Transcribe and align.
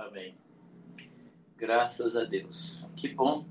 Amém. 0.00 0.34
Graças 1.58 2.16
a 2.16 2.24
Deus. 2.24 2.82
Que 2.96 3.06
bom, 3.06 3.44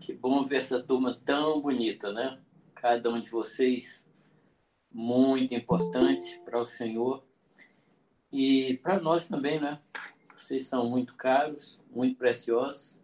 que 0.00 0.12
bom 0.12 0.44
ver 0.44 0.56
essa 0.56 0.82
turma 0.82 1.14
tão 1.24 1.60
bonita, 1.60 2.12
né? 2.12 2.40
Cada 2.74 3.08
um 3.08 3.20
de 3.20 3.30
vocês 3.30 4.04
muito 4.90 5.54
importante 5.54 6.40
para 6.44 6.60
o 6.60 6.66
Senhor 6.66 7.22
e 8.32 8.80
para 8.82 8.98
nós 8.98 9.28
também, 9.28 9.60
né? 9.60 9.80
Vocês 10.36 10.66
são 10.66 10.88
muito 10.90 11.14
caros, 11.14 11.80
muito 11.88 12.16
preciosos. 12.16 13.00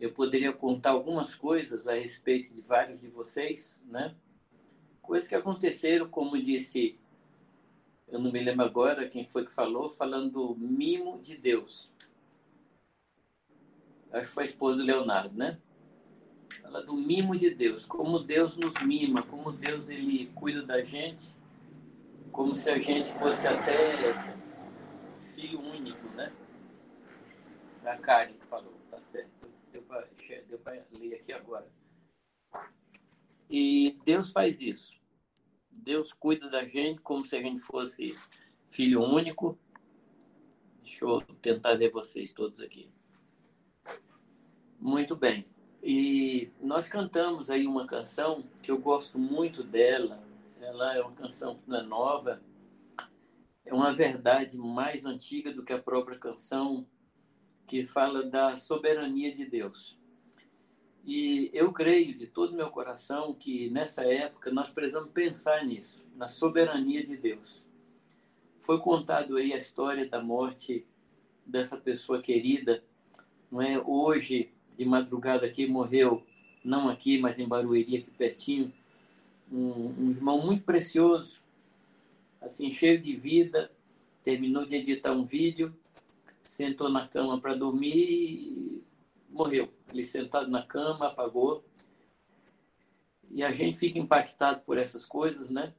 Eu 0.00 0.12
poderia 0.12 0.52
contar 0.52 0.90
algumas 0.90 1.32
coisas 1.32 1.86
a 1.86 1.94
respeito 1.94 2.52
de 2.52 2.60
vários 2.60 3.02
de 3.02 3.08
vocês, 3.08 3.80
né? 3.84 4.16
Coisas 5.00 5.28
que 5.28 5.34
aconteceram, 5.36 6.08
como 6.08 6.42
disse 6.42 6.98
eu 8.10 8.18
não 8.18 8.32
me 8.32 8.40
lembro 8.40 8.64
agora 8.64 9.08
quem 9.08 9.24
foi 9.24 9.44
que 9.44 9.52
falou, 9.52 9.88
falando 9.88 10.30
do 10.30 10.56
mimo 10.56 11.18
de 11.20 11.36
Deus. 11.36 11.92
Acho 14.10 14.28
que 14.28 14.34
foi 14.34 14.44
a 14.44 14.46
esposa 14.46 14.78
do 14.78 14.84
Leonardo, 14.84 15.36
né? 15.36 15.58
Fala 16.62 16.82
do 16.82 16.94
mimo 16.94 17.36
de 17.36 17.50
Deus, 17.50 17.84
como 17.84 18.18
Deus 18.18 18.56
nos 18.56 18.74
mima, 18.82 19.22
como 19.22 19.52
Deus 19.52 19.90
ele 19.90 20.26
cuida 20.34 20.62
da 20.62 20.82
gente, 20.82 21.34
como 22.32 22.56
se 22.56 22.70
a 22.70 22.78
gente 22.78 23.12
fosse 23.14 23.46
até 23.46 23.74
filho 25.34 25.60
único, 25.60 26.08
né? 26.14 26.32
A 27.84 27.96
Karen 27.96 28.34
que 28.34 28.46
falou, 28.46 28.74
tá 28.90 28.98
certo. 28.98 29.48
Deu 29.70 29.82
para 29.82 30.06
ler 30.92 31.14
aqui 31.14 31.32
agora. 31.32 31.66
E 33.50 33.98
Deus 34.04 34.30
faz 34.30 34.60
isso. 34.60 34.98
Deus 35.88 36.12
cuida 36.12 36.50
da 36.50 36.66
gente 36.66 37.00
como 37.00 37.24
se 37.24 37.34
a 37.34 37.40
gente 37.40 37.62
fosse 37.62 38.14
filho 38.66 39.00
único. 39.02 39.58
Deixa 40.82 41.02
eu 41.02 41.22
tentar 41.40 41.76
ver 41.76 41.90
vocês 41.90 42.30
todos 42.30 42.60
aqui. 42.60 42.90
Muito 44.78 45.16
bem. 45.16 45.46
E 45.82 46.50
nós 46.60 46.86
cantamos 46.86 47.48
aí 47.48 47.66
uma 47.66 47.86
canção 47.86 48.42
que 48.62 48.70
eu 48.70 48.76
gosto 48.76 49.18
muito 49.18 49.62
dela. 49.62 50.22
Ela 50.60 50.94
é 50.94 51.00
uma 51.00 51.12
canção 51.12 51.56
que 51.56 51.66
não 51.66 51.78
é 51.78 51.82
nova. 51.82 52.42
É 53.64 53.72
uma 53.72 53.94
verdade 53.94 54.58
mais 54.58 55.06
antiga 55.06 55.54
do 55.54 55.64
que 55.64 55.72
a 55.72 55.80
própria 55.80 56.18
canção, 56.18 56.86
que 57.66 57.82
fala 57.82 58.24
da 58.24 58.56
soberania 58.56 59.32
de 59.32 59.46
Deus. 59.46 59.98
E 61.04 61.50
eu 61.54 61.72
creio 61.72 62.14
de 62.14 62.26
todo 62.26 62.54
meu 62.54 62.70
coração 62.70 63.32
que 63.32 63.70
nessa 63.70 64.02
época 64.02 64.50
nós 64.50 64.68
precisamos 64.68 65.10
pensar 65.10 65.64
nisso, 65.64 66.06
na 66.16 66.28
soberania 66.28 67.02
de 67.02 67.16
Deus. 67.16 67.64
Foi 68.58 68.78
contado 68.78 69.36
aí 69.36 69.52
a 69.52 69.58
história 69.58 70.06
da 70.06 70.22
morte 70.22 70.86
dessa 71.46 71.76
pessoa 71.76 72.20
querida, 72.20 72.84
não 73.50 73.62
é? 73.62 73.82
Hoje, 73.82 74.52
de 74.76 74.84
madrugada 74.84 75.46
aqui, 75.46 75.66
morreu, 75.66 76.22
não 76.62 76.88
aqui, 76.88 77.18
mas 77.18 77.38
em 77.38 77.48
Barueri, 77.48 77.96
aqui 77.96 78.10
pertinho, 78.10 78.72
um, 79.50 79.94
um 79.98 80.10
irmão 80.10 80.44
muito 80.44 80.64
precioso, 80.64 81.40
assim, 82.40 82.70
cheio 82.70 83.00
de 83.00 83.14
vida, 83.14 83.70
terminou 84.22 84.66
de 84.66 84.76
editar 84.76 85.12
um 85.12 85.24
vídeo, 85.24 85.74
sentou 86.42 86.88
na 86.88 87.06
cama 87.06 87.40
para 87.40 87.54
dormir 87.54 87.96
e 87.96 88.82
morreu. 89.28 89.72
Ele 89.88 90.02
sentado 90.02 90.50
na 90.50 90.62
cama, 90.62 91.08
apagou. 91.08 91.64
E 93.30 93.44
a 93.44 93.52
gente 93.52 93.76
fica 93.76 93.98
impactado 93.98 94.60
por 94.60 94.78
essas 94.78 95.04
coisas, 95.04 95.50
né? 95.50 95.74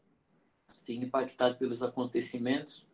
Fica 0.84 1.04
impactado 1.04 1.58
pelos 1.58 1.82
acontecimentos. 1.82 2.86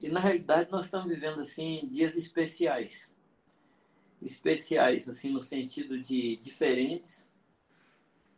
E 0.00 0.08
na 0.08 0.20
realidade 0.20 0.70
nós 0.70 0.86
estamos 0.86 1.08
vivendo 1.08 1.40
assim 1.40 1.86
dias 1.86 2.16
especiais. 2.16 3.12
Especiais 4.20 5.08
assim 5.08 5.30
no 5.30 5.42
sentido 5.42 5.98
de 5.98 6.36
diferentes, 6.36 7.30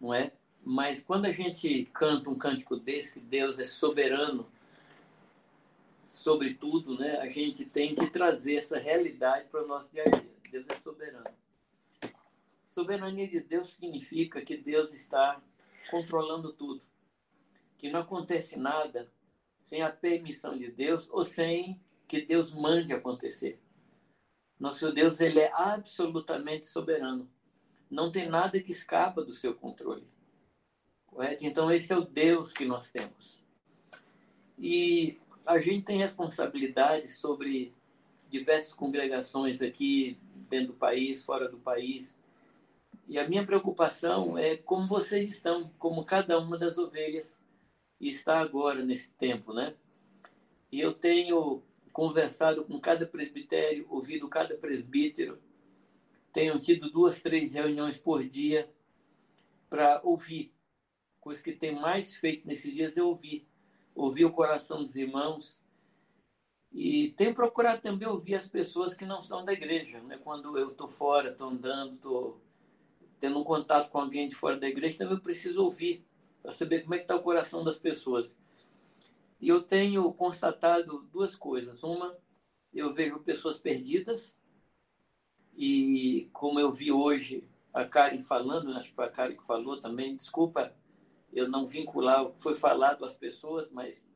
não 0.01 0.15
é? 0.15 0.33
Mas 0.65 1.03
quando 1.03 1.27
a 1.27 1.33
gente 1.33 1.89
canta 1.93 2.31
um 2.31 2.39
cântico 2.39 2.77
desse 2.77 3.15
que 3.15 3.21
Deus 3.21 3.59
é 3.59 3.65
soberano 3.65 4.49
sobre 6.05 6.55
tudo, 6.55 6.97
né? 6.97 7.19
A 7.19 7.29
gente 7.29 7.65
tem 7.65 7.95
que 7.95 8.07
trazer 8.09 8.57
essa 8.57 8.79
realidade 8.79 9.49
para 9.49 9.65
o 9.65 9.67
nosso 9.67 9.93
dia 9.93 10.05
a 10.07 10.11
dia. 10.11 10.33
Deus 10.53 10.69
é 10.69 10.75
soberano. 10.75 11.35
Soberania 12.67 13.27
de 13.27 13.41
Deus 13.41 13.73
significa 13.73 14.43
que 14.43 14.55
Deus 14.55 14.93
está 14.93 15.43
controlando 15.91 16.53
tudo. 16.53 16.85
Que 17.79 17.91
não 17.91 18.01
acontece 18.01 18.59
nada 18.59 19.11
sem 19.59 19.81
a 19.81 19.91
permissão 19.91 20.57
de 20.57 20.71
Deus 20.71 21.09
ou 21.11 21.25
sem 21.25 21.81
que 22.07 22.21
Deus 22.21 22.53
mande 22.53 22.93
acontecer. 22.93 23.59
Nosso 24.61 24.93
Deus, 24.93 25.21
ele 25.21 25.41
é 25.41 25.51
absolutamente 25.55 26.67
soberano. 26.67 27.29
Não 27.91 28.13
tem 28.13 28.29
nada 28.29 28.61
que 28.61 28.73
escapa 28.73 29.23
do 29.23 29.33
seu 29.33 29.55
controle. 29.55 30.07
Correto? 31.07 31.47
Então, 31.47 31.73
esse 31.73 31.93
é 31.93 31.97
o 31.97 32.05
Deus 32.05 32.53
que 32.53 32.67
nós 32.67 32.91
temos. 32.91 33.43
E 34.59 35.19
a 35.47 35.59
gente 35.59 35.87
tem 35.87 35.99
responsabilidade 35.99 37.09
sobre 37.09 37.75
diversas 38.33 38.73
congregações 38.73 39.61
aqui 39.61 40.19
dentro 40.49 40.69
do 40.69 40.79
país, 40.79 41.23
fora 41.23 41.49
do 41.49 41.59
país. 41.59 42.19
E 43.07 43.19
a 43.19 43.29
minha 43.29 43.45
preocupação 43.45 44.39
é 44.39 44.57
como 44.57 44.89
vocês 44.89 45.31
estão, 45.31 45.71
como 45.79 46.05
cada 46.05 46.39
uma 46.39 46.57
das 46.57 46.79
ovelhas 46.79 47.41
está 48.01 48.41
agora 48.41 48.83
nesse 48.83 49.11
tempo, 49.11 49.53
né? 49.53 49.75
E 50.71 50.81
eu 50.81 50.95
tenho 50.95 51.63
conversado 51.93 52.65
com 52.65 52.81
cada 52.81 53.07
presbitério, 53.07 53.87
ouvido 53.91 54.27
cada 54.29 54.57
presbítero, 54.57 55.39
tenho 56.33 56.59
tido 56.59 56.91
duas, 56.91 57.21
três 57.21 57.53
reuniões 57.53 57.99
por 57.99 58.25
dia 58.25 58.69
para 59.69 60.01
ouvir. 60.03 60.51
Coisa 61.21 61.43
que 61.43 61.53
tem 61.53 61.73
mais 61.75 62.17
feito 62.17 62.49
nesses 62.49 62.75
dias 62.75 62.97
é 62.97 63.03
ouvir. 63.03 63.47
Ouvir 63.95 64.25
o 64.25 64.33
coração 64.33 64.83
dos 64.83 64.97
irmãos, 64.97 65.62
e 66.73 67.11
tenho 67.11 67.35
procurado 67.35 67.83
também 67.83 68.09
ouvir 68.09 68.35
as 68.35 68.49
pessoas 68.49 68.95
que 68.95 69.05
não 69.05 69.21
são 69.21 69.45
da 69.45 69.53
igreja. 69.53 70.01
Né? 70.01 70.19
Quando 70.23 70.57
eu 70.57 70.71
estou 70.71 70.89
fora, 70.89 71.31
estou 71.31 71.49
andando, 71.49 71.95
estou 71.95 72.41
tendo 73.21 73.39
um 73.39 73.45
contato 73.45 73.91
com 73.91 73.99
alguém 73.99 74.29
de 74.29 74.35
fora 74.35 74.57
da 74.57 74.69
igreja, 74.69 74.99
também 74.99 75.19
preciso 75.19 75.63
ouvir 75.63 76.05
para 76.43 76.51
saber 76.51 76.81
como 76.81 76.95
é 76.95 76.99
que 76.99 77.05
está 77.05 77.15
o 77.15 77.21
coração 77.21 77.63
das 77.63 77.79
pessoas. 77.79 78.39
E 79.41 79.49
eu 79.49 79.63
tenho 79.63 80.13
constatado 80.13 81.09
duas 81.13 81.37
coisas. 81.37 81.83
Uma, 81.83 82.17
eu 82.73 82.93
vejo 82.93 83.19
pessoas 83.21 83.59
perdidas, 83.59 84.37
e 85.55 86.29
como 86.33 86.59
eu 86.59 86.73
vi 86.73 86.91
hoje 86.91 87.47
a 87.73 87.85
Karen 87.85 88.21
falando, 88.21 88.73
acho 88.73 88.89
que 88.89 88.97
foi 88.97 89.05
a 89.05 89.11
Karen 89.11 89.37
que 89.37 89.45
falou 89.45 89.81
também, 89.81 90.17
desculpa 90.17 90.75
eu 91.33 91.49
não 91.49 91.67
vincular 91.67 92.23
o 92.23 92.33
que 92.33 92.41
foi 92.41 92.55
falado 92.55 93.05
às 93.05 93.15
pessoas, 93.15 93.71
mas 93.71 94.07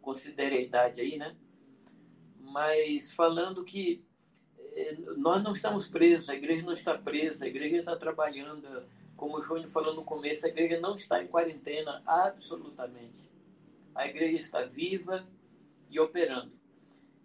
considere 0.00 0.56
a 0.56 0.60
idade 0.60 1.00
aí, 1.00 1.18
né? 1.18 1.36
Mas 2.42 3.12
falando 3.12 3.64
que 3.64 4.04
eh, 4.58 4.96
nós 5.16 5.42
não 5.42 5.52
estamos 5.52 5.86
presos, 5.86 6.28
a 6.28 6.34
igreja 6.34 6.64
não 6.64 6.72
está 6.72 6.98
presa, 6.98 7.44
a 7.44 7.48
igreja 7.48 7.76
está 7.76 7.96
trabalhando. 7.96 8.84
Como 9.16 9.38
o 9.38 9.42
Júnior 9.42 9.68
falou 9.68 9.94
no 9.94 10.04
começo, 10.04 10.44
a 10.44 10.48
igreja 10.48 10.80
não 10.80 10.96
está 10.96 11.22
em 11.22 11.28
quarentena, 11.28 12.02
absolutamente. 12.04 13.30
A 13.94 14.06
igreja 14.06 14.38
está 14.38 14.62
viva 14.64 15.26
e 15.88 16.00
operando. 16.00 16.52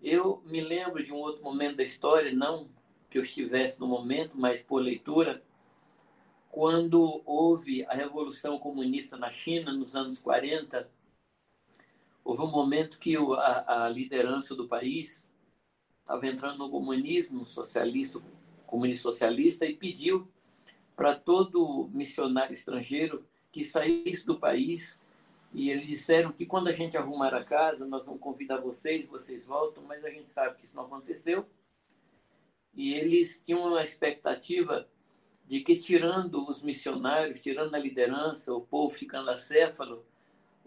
Eu 0.01 0.44
me 0.45 0.61
lembro 0.61 1.03
de 1.03 1.11
um 1.11 1.17
outro 1.17 1.44
momento 1.44 1.77
da 1.77 1.83
história, 1.83 2.31
não 2.31 2.69
que 3.09 3.17
eu 3.17 3.23
estivesse 3.23 3.79
no 3.79 3.88
momento, 3.88 4.38
mas 4.38 4.61
por 4.61 4.81
leitura, 4.81 5.41
quando 6.50 7.22
houve 7.25 7.85
a 7.85 7.94
Revolução 7.94 8.59
Comunista 8.59 9.17
na 9.17 9.29
China, 9.29 9.72
nos 9.73 9.95
anos 9.95 10.19
40, 10.19 10.89
Houve 12.27 12.41
um 12.41 12.51
momento 12.51 12.99
que 12.99 13.15
a, 13.15 13.85
a 13.85 13.89
liderança 13.89 14.53
do 14.53 14.67
país 14.67 15.25
estava 16.01 16.27
entrando 16.27 16.57
no 16.57 16.69
comunismo 16.69 17.45
socialista, 17.45 18.21
comunista 18.65 19.03
socialista, 19.03 19.65
e 19.65 19.74
pediu 19.74 20.27
para 20.94 21.15
todo 21.15 21.89
missionário 21.94 22.51
estrangeiro 22.51 23.25
que 23.50 23.63
saísse 23.63 24.25
do 24.25 24.38
país. 24.38 25.01
E 25.53 25.69
eles 25.69 25.88
disseram 25.88 26.33
que 26.33 26.45
quando 26.45 26.68
a 26.68 26.74
gente 26.74 26.97
arrumar 26.97 27.33
a 27.33 27.45
casa, 27.45 27.85
nós 27.85 28.06
vamos 28.06 28.19
convidar 28.19 28.57
vocês, 28.57 29.07
vocês 29.07 29.45
voltam, 29.45 29.81
mas 29.85 30.03
a 30.03 30.09
gente 30.09 30.27
sabe 30.27 30.57
que 30.57 30.65
isso 30.65 30.75
não 30.75 30.83
aconteceu. 30.83 31.45
E 32.75 32.94
eles 32.94 33.41
tinham 33.41 33.65
uma 33.65 33.81
expectativa 33.81 34.85
de 35.45 35.62
que, 35.62 35.77
tirando 35.77 36.45
os 36.45 36.62
missionários, 36.62 37.41
tirando 37.41 37.74
a 37.74 37.79
liderança, 37.79 38.53
o 38.53 38.59
povo 38.59 38.94
ficando 38.94 39.31
acéfalo, 39.31 40.06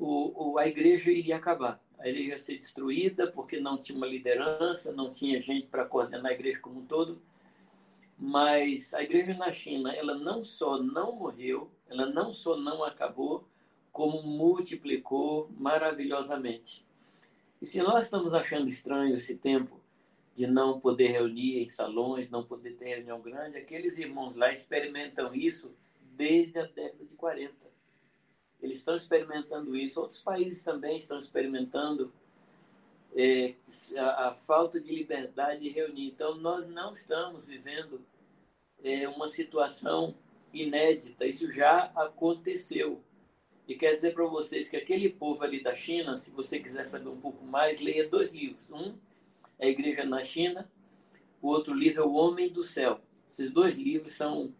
o, 0.01 0.53
o, 0.53 0.59
a 0.59 0.67
igreja 0.67 1.13
iria 1.13 1.37
acabar. 1.37 1.79
A 1.99 2.09
igreja 2.09 2.31
ia 2.31 2.39
ser 2.39 2.57
destruída 2.57 3.31
porque 3.31 3.61
não 3.61 3.77
tinha 3.77 3.97
uma 3.97 4.07
liderança, 4.07 4.93
não 4.93 5.11
tinha 5.11 5.39
gente 5.39 5.67
para 5.67 5.85
coordenar 5.85 6.33
a 6.33 6.35
igreja 6.35 6.59
como 6.59 6.81
um 6.81 6.87
todo. 6.87 7.21
Mas 8.19 8.95
a 8.95 9.03
igreja 9.03 9.35
na 9.35 9.53
China, 9.53 9.93
ela 9.93 10.15
não 10.15 10.43
só 10.43 10.83
não 10.83 11.17
morreu, 11.17 11.71
ela 11.87 12.07
não 12.07 12.33
só 12.33 12.57
não 12.57 12.83
acabou, 12.83 13.47
como 13.93 14.23
multiplicou 14.23 15.51
maravilhosamente. 15.59 16.87
E 17.61 17.67
se 17.67 17.83
nós 17.83 18.05
estamos 18.05 18.33
achando 18.33 18.69
estranho 18.69 19.17
esse 19.17 19.37
tempo 19.37 19.81
de 20.35 20.47
não 20.47 20.81
poder 20.81 21.09
reunir 21.09 21.63
em 21.63 21.67
salões, 21.67 22.31
não 22.31 22.45
poder 22.45 22.75
ter 22.77 22.87
reunião 22.87 23.21
grande. 23.21 23.59
Aqueles 23.59 23.99
irmãos 23.99 24.37
lá 24.37 24.51
experimentam 24.51 25.35
isso 25.35 25.75
desde 26.01 26.59
a 26.59 26.63
década 26.63 27.05
de 27.05 27.15
40. 27.17 27.70
Eles 28.63 28.79
estão 28.79 28.95
experimentando 28.95 29.77
isso. 29.77 30.01
Outros 30.01 30.21
países 30.21 30.63
também 30.63 30.97
estão 30.97 31.19
experimentando 31.19 32.13
é, 33.17 33.55
a, 33.97 34.29
a, 34.29 34.33
falta 34.33 34.81
de 34.81 34.95
liberdade 34.95 35.61
de 35.61 35.69
reunir. 35.71 36.09
Então, 36.09 36.35
nós 36.35 36.67
não 36.69 36.93
estamos 36.93 37.47
vivendo 37.47 38.01
é, 38.83 39.09
uma 39.09 39.29
situação 39.29 40.15
inédita. 40.53 41.27
Isso 41.27 41.51
já 41.53 41.91
aconteceu. 41.95 43.01
E 43.67 43.75
quer 43.75 43.93
dizer 43.93 44.15
para 44.15 44.27
vocês 44.27 44.69
que 44.69 44.77
aquele 44.77 45.09
povo 45.09 45.45
ali 45.45 45.63
da 45.63 45.75
China, 45.75 46.17
se 46.17 46.31
você 46.31 46.59
quiser 46.59 46.85
saber 46.85 47.09
um 47.09 47.21
pouco 47.21 47.45
mais, 47.45 47.81
leia 47.81 48.09
dois 48.09 48.35
livros. 48.35 48.71
Um 48.71 48.95
é 49.59 49.67
a 49.67 49.71
Igreja 49.71 50.05
na 50.05 50.23
China, 50.23 50.69
o 51.41 51.49
outro 51.49 51.75
livro 51.75 52.03
é 52.03 52.05
O 52.05 52.15
Homem 52.15 52.49
do 52.49 52.63
Céu. 52.65 53.01
Esses 53.29 53.51
dois 53.51 53.77
livros 53.77 54.15
são 54.15 54.53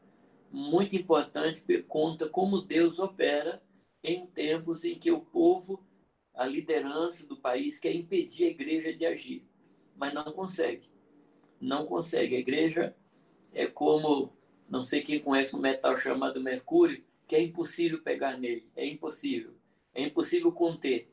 muito 0.51 0.95
importantes, 0.95 1.61
porque 1.61 1.83
conta 1.83 2.29
como 2.29 2.61
Deus 2.61 2.99
opera 2.99 3.63
em 4.03 4.27
tempos 4.27 4.85
em 4.85 4.99
que 4.99 5.11
o 5.11 5.21
povo, 5.21 5.85
a 6.35 6.47
liderança 6.47 7.27
do 7.27 7.37
país, 7.37 7.79
quer 7.79 7.95
impedir 7.95 8.45
a 8.45 8.51
igreja 8.51 8.93
de 8.93 9.05
agir, 9.07 9.45
mas 9.97 10.15
não 10.15 10.33
consegue. 10.33 10.89
Não 11.61 11.85
consegue. 11.85 12.37
A 12.37 12.39
igreja 12.39 12.97
é 13.53 13.67
como, 13.67 14.33
não 14.69 14.83
sei 14.83 15.03
quem 15.03 15.21
conhece 15.21 15.55
um 15.55 15.61
metal 15.61 15.97
chamado 15.97 16.41
mercúrio, 16.41 17.05
que 17.27 17.37
é 17.37 17.43
impossível 17.43 18.03
pegar 18.03 18.39
nele. 18.39 18.69
É 18.75 18.87
impossível. 18.87 19.55
É 19.95 20.03
impossível 20.03 20.51
conter. 20.53 21.13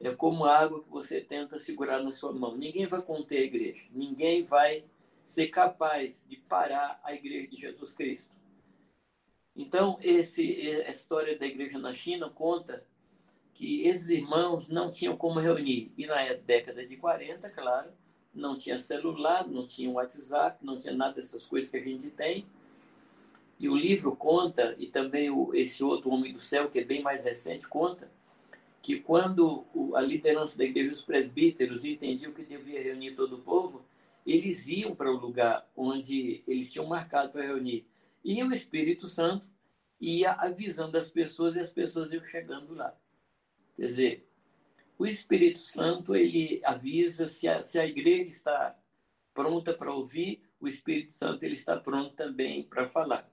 É 0.00 0.10
como 0.10 0.44
água 0.44 0.82
que 0.82 0.90
você 0.90 1.20
tenta 1.20 1.58
segurar 1.58 2.02
na 2.02 2.10
sua 2.10 2.32
mão. 2.32 2.56
Ninguém 2.56 2.86
vai 2.86 3.02
conter 3.02 3.38
a 3.38 3.44
igreja. 3.44 3.86
Ninguém 3.90 4.42
vai 4.42 4.84
ser 5.22 5.48
capaz 5.48 6.26
de 6.28 6.36
parar 6.36 7.00
a 7.04 7.14
igreja 7.14 7.48
de 7.48 7.56
Jesus 7.56 7.94
Cristo. 7.94 8.41
Então, 9.54 9.98
esse, 10.02 10.82
a 10.86 10.90
história 10.90 11.38
da 11.38 11.46
igreja 11.46 11.78
na 11.78 11.92
China 11.92 12.30
conta 12.30 12.84
que 13.54 13.86
esses 13.86 14.08
irmãos 14.08 14.68
não 14.68 14.90
tinham 14.90 15.16
como 15.16 15.38
reunir. 15.38 15.92
E 15.96 16.06
na 16.06 16.32
década 16.32 16.86
de 16.86 16.96
40, 16.96 17.50
claro, 17.50 17.90
não 18.34 18.56
tinha 18.56 18.78
celular, 18.78 19.46
não 19.46 19.66
tinha 19.66 19.90
WhatsApp, 19.90 20.64
não 20.64 20.78
tinha 20.78 20.94
nada 20.94 21.14
dessas 21.14 21.44
coisas 21.44 21.70
que 21.70 21.76
a 21.76 21.82
gente 21.82 22.10
tem. 22.10 22.46
E 23.58 23.68
o 23.68 23.76
livro 23.76 24.16
conta, 24.16 24.74
e 24.78 24.86
também 24.86 25.30
o, 25.30 25.54
esse 25.54 25.84
outro 25.84 26.10
Homem 26.10 26.32
do 26.32 26.38
Céu, 26.38 26.68
que 26.68 26.80
é 26.80 26.84
bem 26.84 27.02
mais 27.02 27.24
recente, 27.24 27.68
conta 27.68 28.10
que 28.80 28.98
quando 28.98 29.64
a 29.94 30.00
liderança 30.00 30.58
da 30.58 30.64
igreja, 30.64 30.92
os 30.92 31.02
presbíteros, 31.02 31.84
entendiam 31.84 32.32
que 32.32 32.42
devia 32.42 32.82
reunir 32.82 33.14
todo 33.14 33.36
o 33.36 33.40
povo, 33.40 33.84
eles 34.26 34.66
iam 34.66 34.94
para 34.94 35.10
o 35.10 35.16
lugar 35.16 35.68
onde 35.76 36.42
eles 36.48 36.72
tinham 36.72 36.86
marcado 36.86 37.30
para 37.30 37.42
reunir. 37.42 37.86
E 38.24 38.42
o 38.42 38.52
Espírito 38.52 39.06
Santo 39.06 39.46
ia 40.00 40.32
avisando 40.32 40.96
as 40.98 41.08
pessoas 41.08 41.54
e 41.54 41.60
as 41.60 41.70
pessoas 41.70 42.12
iam 42.12 42.24
chegando 42.24 42.74
lá. 42.74 42.96
Quer 43.74 43.86
dizer, 43.86 44.28
o 44.98 45.06
Espírito 45.06 45.58
Santo 45.58 46.14
ele 46.14 46.60
avisa 46.64 47.26
se 47.26 47.48
a, 47.48 47.60
se 47.60 47.78
a 47.78 47.86
igreja 47.86 48.28
está 48.28 48.76
pronta 49.32 49.72
para 49.72 49.92
ouvir, 49.92 50.42
o 50.60 50.68
Espírito 50.68 51.12
Santo 51.12 51.42
ele 51.44 51.54
está 51.54 51.76
pronto 51.76 52.14
também 52.14 52.62
para 52.62 52.86
falar. 52.86 53.28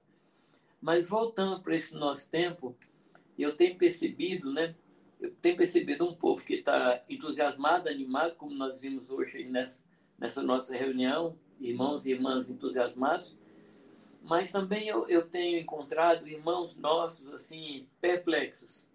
Mas 0.82 1.08
voltando 1.08 1.62
para 1.62 1.76
esse 1.76 1.94
nosso 1.94 2.30
tempo, 2.30 2.76
eu 3.38 3.56
tenho 3.56 3.78
percebido, 3.78 4.52
né? 4.52 4.76
Eu 5.20 5.32
tenho 5.42 5.58
percebido 5.58 6.06
um 6.06 6.14
povo 6.16 6.44
que 6.44 6.56
está 6.56 7.04
entusiasmado, 7.10 7.90
animado, 7.90 8.36
como 8.36 8.56
nós 8.56 8.82
vimos 8.82 9.10
hoje 9.10 9.44
nessa, 9.44 9.84
nessa 10.18 10.42
nossa 10.42 10.76
reunião, 10.76 11.38
irmãos 11.60 12.06
e 12.06 12.12
irmãs 12.12 12.50
entusiasmados, 12.50 13.38
mas 14.30 14.52
também 14.52 14.88
eu, 14.88 15.08
eu 15.08 15.28
tenho 15.28 15.58
encontrado 15.58 16.28
irmãos 16.28 16.76
nossos 16.76 17.34
assim 17.34 17.88
perplexos, 18.00 18.88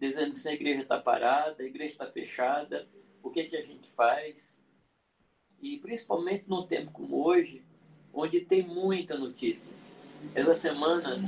dizendo 0.00 0.32
se 0.32 0.48
a 0.48 0.54
igreja 0.54 0.80
está 0.80 0.98
parada, 0.98 1.62
a 1.62 1.66
igreja 1.66 1.92
está 1.92 2.06
fechada, 2.06 2.88
o 3.22 3.30
que, 3.30 3.44
que 3.44 3.58
a 3.58 3.60
gente 3.60 3.86
faz? 3.88 4.58
E 5.60 5.76
principalmente 5.76 6.48
num 6.48 6.66
tempo 6.66 6.90
como 6.92 7.26
hoje, 7.26 7.62
onde 8.10 8.40
tem 8.40 8.62
muita 8.62 9.18
notícia. 9.18 9.76
Essa 10.34 10.54
semana, 10.54 11.20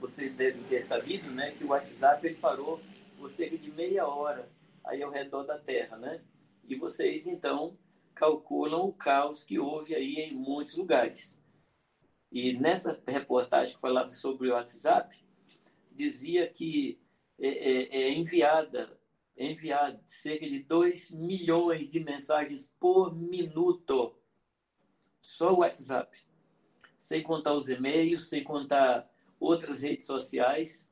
vocês 0.00 0.34
devem 0.34 0.64
ter 0.64 0.80
sabido, 0.80 1.30
né, 1.30 1.52
que 1.52 1.62
o 1.62 1.68
WhatsApp 1.68 2.26
ele 2.26 2.34
parou 2.34 2.80
por 3.16 3.30
cerca 3.30 3.56
de 3.56 3.70
meia 3.70 4.08
hora 4.08 4.50
aí 4.84 5.00
ao 5.04 5.12
redor 5.12 5.44
da 5.44 5.56
Terra, 5.56 5.96
né? 5.96 6.20
E 6.68 6.74
vocês 6.74 7.28
então 7.28 7.78
calculam 8.12 8.88
o 8.88 8.92
caos 8.92 9.44
que 9.44 9.56
houve 9.56 9.94
aí 9.94 10.16
em 10.16 10.34
muitos 10.34 10.74
lugares. 10.74 11.40
E 12.32 12.54
nessa 12.54 12.98
reportagem 13.06 13.74
que 13.74 13.80
falava 13.80 14.08
sobre 14.08 14.48
o 14.48 14.54
WhatsApp, 14.54 15.22
dizia 15.90 16.48
que 16.48 16.98
é, 17.38 17.48
é, 17.48 18.02
é 18.02 18.12
enviada 18.12 18.98
é 19.36 19.50
enviado 19.50 19.98
cerca 20.06 20.48
de 20.48 20.60
2 20.60 21.10
milhões 21.10 21.90
de 21.90 22.00
mensagens 22.00 22.70
por 22.78 23.14
minuto. 23.14 24.14
Só 25.20 25.52
o 25.52 25.58
WhatsApp. 25.58 26.16
Sem 26.98 27.22
contar 27.22 27.54
os 27.54 27.68
e-mails, 27.68 28.28
sem 28.28 28.44
contar 28.44 29.10
outras 29.40 29.80
redes 29.82 30.06
sociais. 30.06 30.86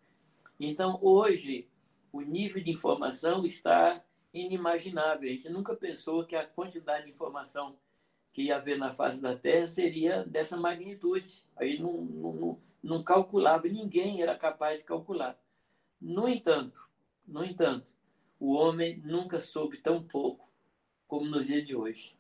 Então, 0.59 0.99
hoje, 1.03 1.69
o 2.13 2.23
nível 2.23 2.63
de 2.63 2.71
informação 2.71 3.45
está 3.45 4.03
inimaginável. 4.33 5.29
A 5.29 5.33
gente 5.33 5.49
nunca 5.49 5.77
pensou 5.77 6.25
que 6.25 6.35
a 6.35 6.47
quantidade 6.47 7.05
de 7.05 7.11
informação 7.11 7.79
que 8.33 8.43
ia 8.43 8.57
haver 8.57 8.79
na 8.79 8.93
face 8.93 9.21
da 9.21 9.37
Terra 9.37 9.67
seria 9.67 10.25
dessa 10.25 10.57
magnitude. 10.57 11.43
Aí 11.57 11.79
não, 11.79 12.03
não, 12.03 12.59
não, 12.83 13.03
calculava, 13.03 13.69
ninguém 13.69 14.23
era 14.23 14.37
capaz 14.37 14.79
de 14.79 14.85
calcular. 14.85 15.39
No 16.01 16.29
entanto, 16.29 16.89
no 17.27 17.45
entanto, 17.45 17.91
o 18.39 18.53
homem 18.55 19.01
nunca 19.05 19.39
soube 19.39 19.79
tão 19.79 20.03
pouco 20.03 20.51
como 21.07 21.27
nos 21.27 21.47
dias 21.47 21.67
de 21.67 21.75
hoje. 21.75 22.17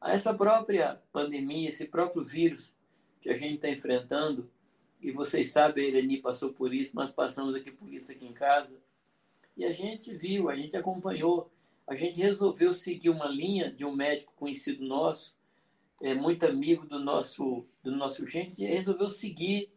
Essa 0.00 0.32
própria 0.32 1.02
pandemia, 1.12 1.68
esse 1.68 1.86
próprio 1.86 2.24
vírus 2.24 2.74
que 3.20 3.28
a 3.28 3.34
gente 3.34 3.54
está 3.54 3.68
enfrentando, 3.68 4.48
e 5.00 5.10
vocês 5.10 5.50
sabem, 5.50 5.84
a 5.84 5.88
Irene 5.88 6.18
passou 6.18 6.52
por 6.52 6.72
isso, 6.72 6.94
nós 6.94 7.10
passamos 7.10 7.54
aqui 7.54 7.70
por 7.70 7.88
isso 7.92 8.12
aqui 8.12 8.26
em 8.26 8.32
casa, 8.32 8.80
e 9.56 9.64
a 9.64 9.72
gente 9.72 10.14
viu, 10.14 10.48
a 10.48 10.54
gente 10.54 10.76
acompanhou 10.76 11.50
a 11.88 11.94
gente 11.94 12.20
resolveu 12.20 12.74
seguir 12.74 13.08
uma 13.08 13.26
linha 13.26 13.72
de 13.72 13.82
um 13.82 13.96
médico 13.96 14.34
conhecido 14.36 14.84
nosso, 14.84 15.34
é, 16.02 16.14
muito 16.14 16.44
amigo 16.44 16.86
do 16.86 17.00
nosso, 17.00 17.66
do 17.82 17.90
nosso 17.90 18.26
gente, 18.26 18.62
e 18.62 18.66
resolveu 18.66 19.08
seguir 19.08 19.72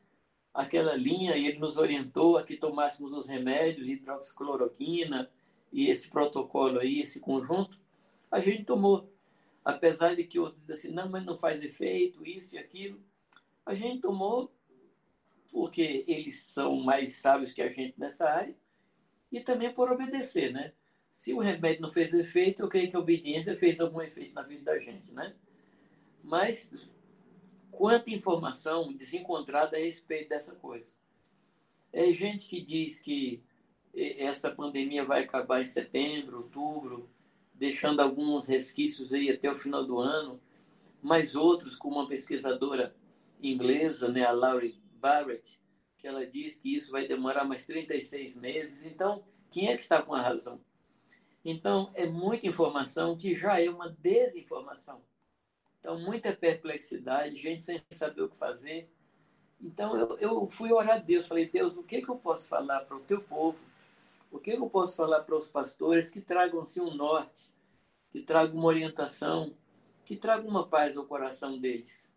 aquela 0.54 0.94
linha 0.94 1.38
e 1.38 1.48
ele 1.48 1.58
nos 1.58 1.78
orientou 1.78 2.38
a 2.38 2.44
que 2.44 2.58
tomássemos 2.58 3.14
os 3.14 3.30
remédios, 3.30 3.88
hidroxicloroquina 3.88 5.32
e 5.72 5.90
esse 5.90 6.10
protocolo 6.10 6.80
aí, 6.80 7.00
esse 7.00 7.18
conjunto. 7.22 7.82
A 8.30 8.42
gente 8.42 8.66
tomou. 8.66 9.10
Apesar 9.64 10.16
de 10.16 10.26
que 10.26 10.40
outros 10.40 10.60
dizem 10.62 10.76
assim, 10.76 10.92
não, 10.92 11.08
mas 11.08 11.24
não 11.24 11.38
faz 11.38 11.64
efeito, 11.64 12.28
isso 12.28 12.56
e 12.56 12.58
aquilo. 12.58 13.00
A 13.66 13.74
gente 13.74 14.02
tomou 14.02 14.52
porque 15.50 16.04
eles 16.08 16.42
são 16.42 16.76
mais 16.78 17.18
sábios 17.18 17.54
que 17.54 17.62
a 17.62 17.70
gente 17.70 17.94
nessa 17.98 18.28
área 18.28 18.56
e 19.32 19.40
também 19.40 19.72
por 19.72 19.90
obedecer, 19.90 20.52
né? 20.52 20.74
Se 21.12 21.34
o 21.34 21.40
remédio 21.40 21.82
não 21.82 21.92
fez 21.92 22.14
efeito, 22.14 22.62
eu 22.64 22.70
creio 22.70 22.90
que 22.90 22.96
a 22.96 23.00
obediência 23.00 23.56
fez 23.56 23.80
algum 23.80 24.02
efeito 24.02 24.34
na 24.34 24.42
vida 24.42 24.64
da 24.64 24.78
gente, 24.78 25.14
né? 25.14 25.36
Mas 26.24 26.72
quanta 27.70 28.10
informação 28.10 28.94
desencontrada 28.94 29.76
a 29.76 29.80
respeito 29.80 30.30
dessa 30.30 30.56
coisa. 30.56 30.96
É 31.92 32.12
gente 32.14 32.48
que 32.48 32.62
diz 32.62 33.00
que 33.00 33.44
essa 33.94 34.50
pandemia 34.50 35.04
vai 35.04 35.24
acabar 35.24 35.62
em 35.62 35.66
setembro, 35.66 36.38
outubro, 36.38 37.10
deixando 37.54 38.00
alguns 38.00 38.48
resquícios 38.48 39.14
aí 39.14 39.30
até 39.30 39.52
o 39.52 39.56
final 39.56 39.86
do 39.86 40.00
ano, 40.00 40.40
mas 41.02 41.36
outros, 41.36 41.76
como 41.76 41.98
uma 41.98 42.08
pesquisadora 42.08 42.96
inglesa, 43.42 44.08
né, 44.08 44.24
a 44.24 44.32
Laurie 44.32 44.80
Barrett, 45.00 45.60
que 45.98 46.08
ela 46.08 46.26
diz 46.26 46.58
que 46.58 46.74
isso 46.74 46.92
vai 46.92 47.08
demorar 47.08 47.44
mais 47.44 47.66
36 47.66 48.36
meses. 48.36 48.86
Então, 48.86 49.24
quem 49.50 49.68
é 49.68 49.76
que 49.76 49.82
está 49.82 50.02
com 50.02 50.14
a 50.14 50.22
razão? 50.22 50.62
Então, 51.44 51.92
é 51.96 52.06
muita 52.06 52.48
informação 52.48 53.18
que 53.18 53.34
já 53.34 53.60
é 53.60 53.70
uma 53.70 53.90
desinformação. 53.90 55.02
Então, 55.80 56.00
muita 56.00 56.32
perplexidade, 56.32 57.36
gente 57.36 57.62
sem 57.62 57.82
saber 57.90 58.22
o 58.22 58.30
que 58.30 58.38
fazer. 58.38 58.88
Então, 59.60 59.98
eu, 59.98 60.18
eu 60.20 60.48
fui 60.48 60.72
orar 60.72 60.98
a 60.98 61.00
Deus, 61.00 61.28
falei, 61.28 61.50
Deus, 61.50 61.76
o 61.76 61.84
que, 61.84 62.02
que 62.02 62.10
eu 62.10 62.18
posso 62.18 62.48
falar 62.48 62.82
para 62.82 62.96
o 62.96 63.02
teu 63.02 63.22
povo? 63.22 63.58
O 64.32 64.40
que, 64.40 64.52
que 64.52 64.62
eu 64.62 64.70
posso 64.70 64.96
falar 64.96 65.22
para 65.22 65.36
os 65.36 65.48
pastores 65.48 66.10
que 66.10 66.22
tragam-se 66.22 66.80
um 66.80 66.94
norte, 66.94 67.50
que 68.12 68.22
tragam 68.22 68.56
uma 68.56 68.68
orientação, 68.68 69.56
que 70.06 70.16
tragam 70.16 70.48
uma 70.48 70.68
paz 70.68 70.96
ao 70.96 71.06
coração 71.06 71.60
deles? 71.60 72.10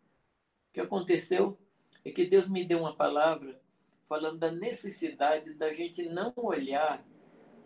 O 0.69 0.75
que 0.75 0.81
aconteceu 0.81 1.59
é 2.05 2.11
que 2.11 2.27
Deus 2.27 2.49
me 2.49 2.65
deu 2.65 2.81
uma 2.81 2.95
palavra 2.95 3.59
falando 4.05 4.39
da 4.39 4.51
necessidade 4.51 5.55
da 5.55 5.73
gente 5.73 6.03
não 6.03 6.33
olhar 6.37 7.05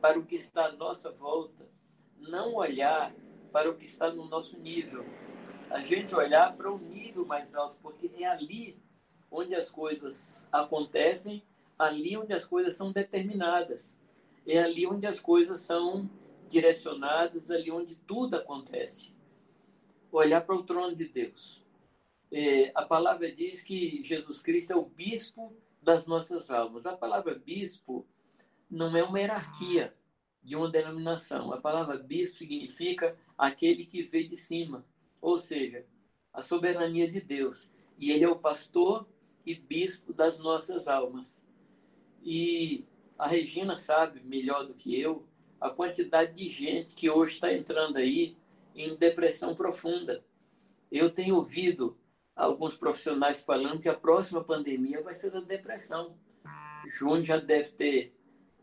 para 0.00 0.18
o 0.18 0.24
que 0.24 0.36
está 0.36 0.66
à 0.66 0.72
nossa 0.72 1.10
volta, 1.10 1.68
não 2.16 2.54
olhar 2.54 3.14
para 3.52 3.70
o 3.70 3.76
que 3.76 3.84
está 3.84 4.12
no 4.12 4.26
nosso 4.26 4.58
nível. 4.58 5.04
A 5.70 5.80
gente 5.80 6.14
olhar 6.14 6.56
para 6.56 6.72
o 6.72 6.78
nível 6.78 7.26
mais 7.26 7.54
alto, 7.54 7.76
porque 7.82 8.10
é 8.18 8.26
ali 8.26 8.80
onde 9.30 9.54
as 9.54 9.70
coisas 9.70 10.48
acontecem, 10.50 11.42
ali 11.78 12.16
onde 12.16 12.32
as 12.32 12.44
coisas 12.44 12.74
são 12.74 12.90
determinadas, 12.90 13.96
é 14.46 14.58
ali 14.58 14.86
onde 14.86 15.06
as 15.06 15.20
coisas 15.20 15.60
são 15.60 16.08
direcionadas, 16.48 17.50
ali 17.50 17.70
onde 17.70 17.96
tudo 17.96 18.36
acontece. 18.36 19.14
Olhar 20.10 20.40
para 20.40 20.54
o 20.54 20.62
trono 20.62 20.94
de 20.94 21.06
Deus. 21.06 21.62
É, 22.32 22.72
a 22.74 22.82
palavra 22.82 23.30
diz 23.30 23.62
que 23.62 24.02
Jesus 24.02 24.40
Cristo 24.40 24.72
é 24.72 24.76
o 24.76 24.84
bispo 24.84 25.54
das 25.82 26.06
nossas 26.06 26.50
almas. 26.50 26.86
A 26.86 26.96
palavra 26.96 27.34
bispo 27.34 28.06
não 28.70 28.96
é 28.96 29.02
uma 29.02 29.18
hierarquia 29.18 29.94
de 30.42 30.56
uma 30.56 30.70
denominação. 30.70 31.52
A 31.52 31.60
palavra 31.60 31.96
bispo 31.96 32.38
significa 32.38 33.16
aquele 33.36 33.84
que 33.84 34.02
vê 34.02 34.24
de 34.24 34.36
cima, 34.36 34.84
ou 35.20 35.38
seja, 35.38 35.84
a 36.32 36.42
soberania 36.42 37.08
de 37.08 37.20
Deus. 37.20 37.70
E 37.98 38.10
ele 38.10 38.24
é 38.24 38.28
o 38.28 38.38
pastor 38.38 39.06
e 39.44 39.54
bispo 39.54 40.12
das 40.12 40.38
nossas 40.38 40.88
almas. 40.88 41.42
E 42.22 42.84
a 43.18 43.26
Regina 43.26 43.76
sabe 43.76 44.22
melhor 44.22 44.66
do 44.66 44.74
que 44.74 44.98
eu 44.98 45.26
a 45.60 45.70
quantidade 45.70 46.34
de 46.34 46.48
gente 46.48 46.94
que 46.94 47.10
hoje 47.10 47.34
está 47.34 47.52
entrando 47.52 47.96
aí 47.96 48.36
em 48.74 48.96
depressão 48.96 49.56
profunda. 49.56 50.24
Eu 50.90 51.10
tenho 51.10 51.36
ouvido 51.36 51.98
alguns 52.34 52.76
profissionais 52.76 53.42
falando 53.42 53.80
que 53.80 53.88
a 53.88 53.94
próxima 53.94 54.44
pandemia 54.44 55.02
vai 55.02 55.14
ser 55.14 55.30
da 55.30 55.40
depressão. 55.40 56.16
Júnior 56.86 57.24
já 57.24 57.36
deve 57.38 57.70
ter 57.70 58.14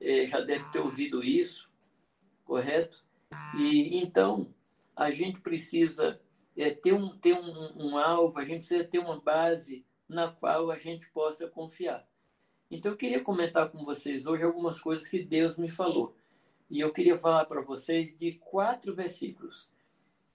é, 0.06 0.26
já 0.28 0.40
deve 0.40 0.72
ter 0.72 0.80
ouvido 0.80 1.24
isso, 1.24 1.68
correto? 2.44 3.04
E 3.58 3.98
então 3.98 4.54
a 4.96 5.10
gente 5.10 5.40
precisa 5.42 6.22
é, 6.56 6.70
ter 6.70 6.94
um 6.94 7.18
ter 7.18 7.34
um, 7.34 7.72
um 7.76 7.98
alvo, 7.98 8.38
a 8.40 8.46
gente 8.46 8.60
precisa 8.60 8.84
ter 8.84 9.00
uma 9.00 9.20
base 9.20 9.84
na 10.08 10.30
qual 10.30 10.70
a 10.70 10.78
gente 10.78 11.10
possa 11.10 11.48
confiar. 11.48 12.08
Então 12.70 12.92
eu 12.92 12.98
queria 12.98 13.20
comentar 13.20 13.70
com 13.70 13.84
vocês 13.84 14.28
hoje 14.28 14.44
algumas 14.44 14.80
coisas 14.80 15.08
que 15.08 15.20
Deus 15.20 15.58
me 15.58 15.68
falou. 15.68 16.16
E 16.70 16.80
eu 16.80 16.94
queria 16.94 17.18
falar 17.18 17.46
para 17.46 17.62
vocês 17.62 18.16
de 18.16 18.34
quatro 18.34 18.94
versículos. 18.94 19.70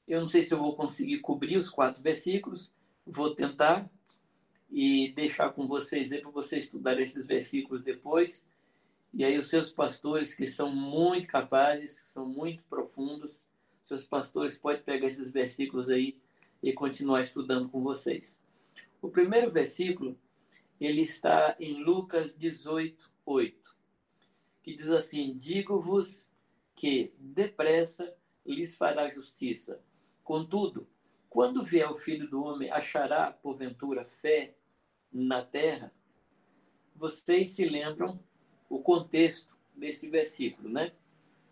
Eu 0.06 0.20
não 0.20 0.28
sei 0.28 0.42
se 0.42 0.52
eu 0.52 0.58
vou 0.58 0.74
conseguir 0.74 1.20
cobrir 1.20 1.56
os 1.56 1.68
quatro 1.68 2.02
versículos, 2.02 2.72
vou 3.06 3.34
tentar 3.34 3.88
e 4.68 5.12
deixar 5.12 5.52
com 5.52 5.66
vocês 5.66 6.12
aí 6.12 6.20
para 6.20 6.30
vocês 6.30 6.64
estudarem 6.64 7.02
esses 7.02 7.26
versículos 7.26 7.82
depois. 7.82 8.44
E 9.12 9.24
aí 9.24 9.36
os 9.36 9.48
seus 9.48 9.70
pastores 9.70 10.34
que 10.34 10.46
são 10.46 10.70
muito 10.70 11.26
capazes, 11.26 12.04
são 12.06 12.26
muito 12.26 12.62
profundos, 12.64 13.44
seus 13.82 14.04
pastores 14.04 14.56
podem 14.56 14.82
pegar 14.82 15.06
esses 15.06 15.30
versículos 15.30 15.90
aí 15.90 16.16
e 16.62 16.72
continuar 16.72 17.22
estudando 17.22 17.68
com 17.68 17.82
vocês. 17.82 18.40
O 19.02 19.08
primeiro 19.08 19.50
versículo, 19.50 20.16
ele 20.80 21.00
está 21.00 21.56
em 21.58 21.82
Lucas 21.82 22.36
18, 22.36 23.10
8, 23.26 23.76
que 24.62 24.74
diz 24.74 24.90
assim: 24.90 25.34
Digo-vos 25.34 26.24
que 26.74 27.12
depressa 27.18 28.14
lhes 28.46 28.76
fará 28.76 29.08
justiça. 29.08 29.82
Contudo, 30.22 30.86
quando 31.28 31.64
vier 31.64 31.90
o 31.90 31.96
filho 31.96 32.28
do 32.28 32.44
homem, 32.44 32.70
achará, 32.70 33.32
porventura, 33.32 34.04
fé 34.04 34.54
na 35.12 35.42
terra? 35.42 35.92
Vocês 36.94 37.50
se 37.50 37.64
lembram 37.64 38.22
o 38.70 38.80
contexto 38.80 39.58
desse 39.74 40.08
versículo, 40.08 40.70
né? 40.70 40.92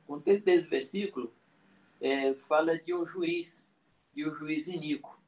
O 0.04 0.14
contexto 0.14 0.44
desse 0.44 0.68
versículo 0.68 1.34
é, 2.00 2.32
fala 2.32 2.78
de 2.78 2.94
um 2.94 3.04
juiz, 3.04 3.68
de 4.14 4.26
um 4.26 4.32
juiz 4.32 4.68
iníquo. 4.68 5.20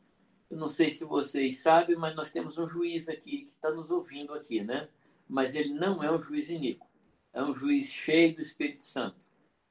Eu 0.48 0.56
não 0.56 0.68
sei 0.68 0.90
se 0.90 1.04
vocês 1.04 1.60
sabem, 1.60 1.96
mas 1.96 2.14
nós 2.14 2.30
temos 2.30 2.56
um 2.56 2.68
juiz 2.68 3.08
aqui 3.08 3.44
que 3.44 3.52
está 3.56 3.70
nos 3.70 3.90
ouvindo 3.90 4.32
aqui, 4.32 4.62
né? 4.62 4.88
Mas 5.28 5.54
ele 5.54 5.74
não 5.74 6.02
é 6.02 6.10
um 6.10 6.18
juiz 6.18 6.48
iníquo. 6.48 6.88
É 7.32 7.42
um 7.42 7.52
juiz 7.52 7.86
cheio 7.86 8.34
do 8.34 8.40
Espírito 8.40 8.82
Santo. 8.82 9.26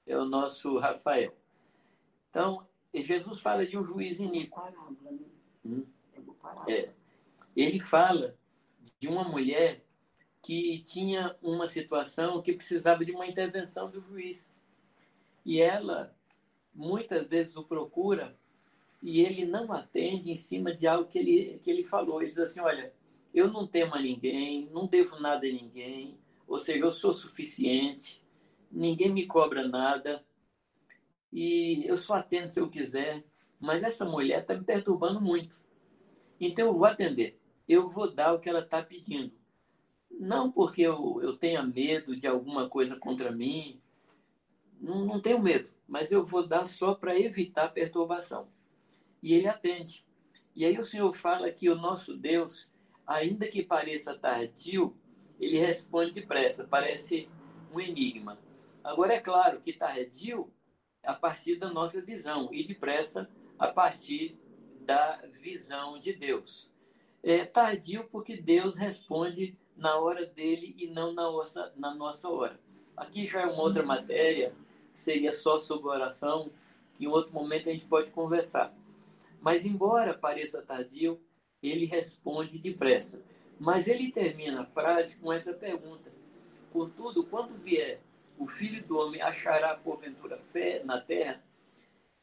É 0.06 0.18
o 0.18 0.26
nosso 0.26 0.78
Rafael. 0.78 1.34
Então, 2.30 2.68
Jesus 2.94 3.40
fala 3.40 3.66
de 3.66 3.78
um 3.78 3.84
juiz 3.84 4.20
iníquo. 4.20 4.62
Hum? 5.66 5.86
É. 6.68 6.92
Ele 7.56 7.80
fala 7.80 8.38
de 9.00 9.08
uma 9.08 9.24
mulher 9.24 9.84
que 10.50 10.80
tinha 10.80 11.36
uma 11.44 11.68
situação 11.68 12.42
que 12.42 12.54
precisava 12.54 13.06
de 13.06 13.12
uma 13.12 13.28
intervenção 13.28 13.88
do 13.88 14.02
juiz. 14.02 14.56
E 15.46 15.62
ela 15.62 16.12
muitas 16.74 17.28
vezes 17.28 17.56
o 17.56 17.64
procura 17.64 18.36
e 19.00 19.22
ele 19.22 19.46
não 19.46 19.72
atende 19.72 20.32
em 20.32 20.36
cima 20.36 20.74
de 20.74 20.88
algo 20.88 21.08
que 21.08 21.20
ele, 21.20 21.60
que 21.60 21.70
ele 21.70 21.84
falou. 21.84 22.20
Ele 22.20 22.32
diz 22.32 22.40
assim: 22.40 22.62
Olha, 22.62 22.92
eu 23.32 23.48
não 23.52 23.68
temo 23.68 23.94
a 23.94 24.02
ninguém, 24.02 24.68
não 24.74 24.88
devo 24.88 25.20
nada 25.20 25.46
a 25.46 25.52
ninguém, 25.52 26.18
ou 26.48 26.58
seja, 26.58 26.84
eu 26.84 26.92
sou 26.92 27.14
suficiente, 27.14 28.20
ninguém 28.72 29.14
me 29.14 29.28
cobra 29.28 29.68
nada, 29.68 30.26
e 31.32 31.86
eu 31.86 31.96
só 31.96 32.16
atendo 32.16 32.50
se 32.50 32.60
eu 32.60 32.68
quiser, 32.68 33.24
mas 33.60 33.84
essa 33.84 34.04
mulher 34.04 34.42
está 34.42 34.56
me 34.56 34.64
perturbando 34.64 35.22
muito. 35.22 35.64
Então 36.42 36.66
eu 36.66 36.74
vou 36.74 36.86
atender, 36.86 37.40
eu 37.68 37.88
vou 37.88 38.10
dar 38.12 38.34
o 38.34 38.40
que 38.40 38.50
ela 38.50 38.62
está 38.62 38.82
pedindo. 38.82 39.39
Não 40.12 40.52
porque 40.52 40.82
eu, 40.82 41.20
eu 41.22 41.36
tenha 41.36 41.64
medo 41.64 42.16
de 42.16 42.28
alguma 42.28 42.70
coisa 42.70 42.96
contra 42.96 43.32
mim, 43.32 43.82
não, 44.80 45.06
não 45.06 45.20
tenho 45.20 45.42
medo, 45.42 45.70
mas 45.88 46.12
eu 46.12 46.26
vou 46.26 46.48
dar 46.48 46.66
só 46.66 46.96
para 46.96 47.20
evitar 47.20 47.70
perturbação 47.70 48.48
e 49.22 49.34
ele 49.34 49.48
atende. 49.48 50.06
E 50.56 50.66
aí 50.66 50.78
o 50.78 50.86
Senhor 50.86 51.14
fala 51.14 51.52
que 51.52 51.70
o 51.70 51.76
nosso 51.76 52.16
Deus, 52.16 52.70
ainda 53.06 53.48
que 53.48 53.64
pareça 53.64 54.18
tardio, 54.18 54.96
ele 55.40 55.58
responde 55.58 56.12
depressa, 56.14 56.66
parece 56.66 57.30
um 57.74 57.80
enigma. 57.80 58.38
Agora 58.84 59.14
é 59.14 59.20
claro 59.20 59.60
que 59.60 59.74
tardio 59.74 60.52
a 61.04 61.14
partir 61.14 61.58
da 61.58 61.72
nossa 61.72 62.02
visão 62.02 62.50
e 62.52 62.64
depressa 62.64 63.30
a 63.58 63.68
partir 63.68 64.38
da 64.82 65.22
visão 65.42 66.00
de 66.00 66.14
Deus. 66.14 66.69
É 67.22 67.46
tardio 67.46 68.06
porque 68.06 68.38
Deus 68.38 68.76
responde 68.76 69.58
na 69.76 69.98
hora 69.98 70.26
dele 70.26 70.76
e 70.78 70.88
não 70.88 71.14
na 71.14 71.24
nossa, 71.24 71.74
na 71.76 71.94
nossa 71.94 72.30
hora. 72.30 72.60
Aqui 72.96 73.26
já 73.26 73.42
é 73.42 73.46
uma 73.46 73.62
outra 73.62 73.84
matéria, 73.84 74.54
que 74.94 75.00
seria 75.00 75.32
só 75.32 75.58
sobre 75.58 75.88
oração, 75.90 76.52
que 76.96 77.06
em 77.06 77.08
outro 77.08 77.34
momento 77.34 77.70
a 77.70 77.72
gente 77.72 77.86
pode 77.86 78.12
conversar. 78.12 78.74
Mas, 79.42 79.66
embora 79.66 80.14
pareça 80.14 80.62
tardio, 80.62 81.20
ele 81.64 81.86
responde 81.86 82.60
depressa. 82.60 83.22
Mas 83.60 83.88
ele 83.88 84.12
termina 84.12 84.62
a 84.62 84.66
frase 84.66 85.18
com 85.18 85.32
essa 85.32 85.54
pergunta: 85.54 86.12
Contudo, 86.72 87.26
quando 87.26 87.58
vier 87.58 88.02
o 88.38 88.48
filho 88.48 88.84
do 88.86 88.98
homem, 88.98 89.22
achará 89.22 89.76
porventura 89.76 90.38
fé 90.38 90.82
na 90.84 91.00
terra? 91.00 91.44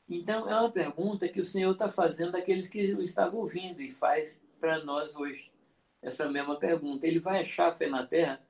Então, 0.09 0.49
é 0.49 0.59
uma 0.59 0.71
pergunta 0.71 1.29
que 1.29 1.41
o 1.41 1.45
Senhor 1.45 1.73
está 1.73 1.89
fazendo 1.89 2.37
àqueles 2.37 2.69
que 2.69 2.95
o 2.95 3.03
estavam 3.03 3.41
ouvindo 3.41 3.83
e 3.83 3.91
faz 3.91 4.41
para 4.59 4.85
nós 4.85 5.15
hoje 5.17 5.53
essa 6.03 6.29
mesma 6.29 6.57
pergunta. 6.57 7.07
Ele 7.07 7.19
vai 7.19 7.41
achar 7.41 7.73
fé 7.73 7.89
na 7.89 8.07
terra? 8.07 8.41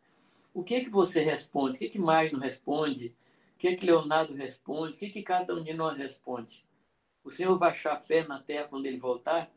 O 0.53 0.63
que 0.63 0.75
é 0.75 0.85
que 0.85 0.91
você 0.91 1.21
responde? 1.21 1.77
O 1.77 1.79
que 1.79 1.85
é 1.87 1.89
que 1.89 1.99
Magno 1.99 2.39
responde? 2.39 3.15
O 3.55 3.59
que 3.59 3.69
é 3.69 3.75
que 3.75 3.87
Leonardo 3.87 4.35
responde? 4.35 4.97
O 4.97 4.99
que 4.99 5.07
é 5.07 5.11
que 5.11 5.23
cada 5.23 5.55
um 5.55 5.63
de 5.63 5.73
nós 5.73 5.97
responde? 5.97 6.65
O 7.25 7.31
Senhor 7.31 7.57
vai 7.57 7.71
achar 7.71 7.97
fé 7.97 8.27
na 8.27 8.41
terra 8.41 8.69
quando 8.69 8.87
ele 8.87 8.99
voltar? 8.99 9.51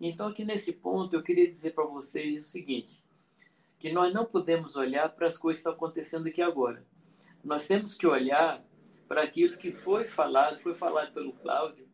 Então, 0.00 0.28
aqui 0.28 0.44
nesse 0.44 0.72
ponto, 0.72 1.14
eu 1.14 1.22
queria 1.22 1.48
dizer 1.48 1.72
para 1.74 1.84
vocês 1.84 2.46
o 2.46 2.50
seguinte: 2.50 3.02
que 3.78 3.92
nós 3.92 4.12
não 4.12 4.24
podemos 4.24 4.76
olhar 4.76 5.08
para 5.08 5.26
as 5.26 5.36
coisas 5.36 5.58
que 5.58 5.68
estão 5.68 5.72
acontecendo 5.72 6.28
aqui 6.28 6.42
agora. 6.42 6.84
Nós 7.42 7.66
temos 7.66 7.94
que 7.94 8.06
olhar 8.06 8.64
para 9.08 9.22
aquilo 9.22 9.56
que 9.56 9.72
foi 9.72 10.04
falado, 10.04 10.58
foi 10.58 10.74
falado 10.74 11.12
pelo 11.12 11.32
Cláudio, 11.32 11.88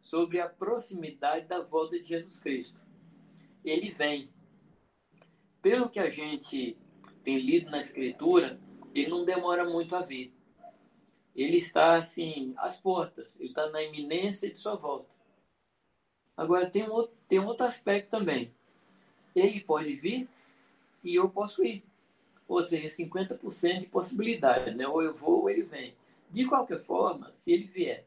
sobre 0.00 0.40
a 0.40 0.48
proximidade 0.48 1.46
da 1.46 1.60
volta 1.60 1.98
de 1.98 2.08
Jesus 2.08 2.40
Cristo. 2.40 2.80
Ele 3.64 3.90
vem. 3.90 4.28
Pelo 5.60 5.88
que 5.88 6.00
a 6.00 6.10
gente 6.10 6.76
tem 7.22 7.38
lido 7.38 7.70
na 7.70 7.78
Escritura, 7.78 8.60
ele 8.94 9.08
não 9.08 9.24
demora 9.24 9.64
muito 9.64 9.94
a 9.94 10.02
vir 10.02 10.34
ele 11.34 11.56
está 11.56 11.96
assim 11.96 12.54
às 12.58 12.76
portas, 12.76 13.38
ele 13.40 13.48
está 13.48 13.68
na 13.70 13.82
iminência 13.82 14.50
de 14.50 14.58
sua 14.58 14.74
volta. 14.74 15.14
Agora 16.36 16.68
tem 16.68 16.84
um 16.84 16.92
outro, 16.92 17.16
tem 17.28 17.38
um 17.38 17.46
outro 17.46 17.66
aspecto 17.66 18.10
também. 18.10 18.52
Ele 19.34 19.60
pode 19.60 19.92
vir 19.94 20.28
e 21.02 21.14
eu 21.14 21.28
posso 21.28 21.64
ir. 21.64 21.82
Ou 22.46 22.62
seja, 22.62 22.86
50% 22.86 23.80
de 23.80 23.86
possibilidade, 23.86 24.74
né? 24.74 24.86
Ou 24.86 25.02
eu 25.02 25.14
vou 25.14 25.42
ou 25.42 25.50
ele 25.50 25.62
vem. 25.62 25.94
De 26.30 26.46
qualquer 26.46 26.80
forma, 26.80 27.30
se 27.30 27.52
ele 27.52 27.64
vier, 27.64 28.06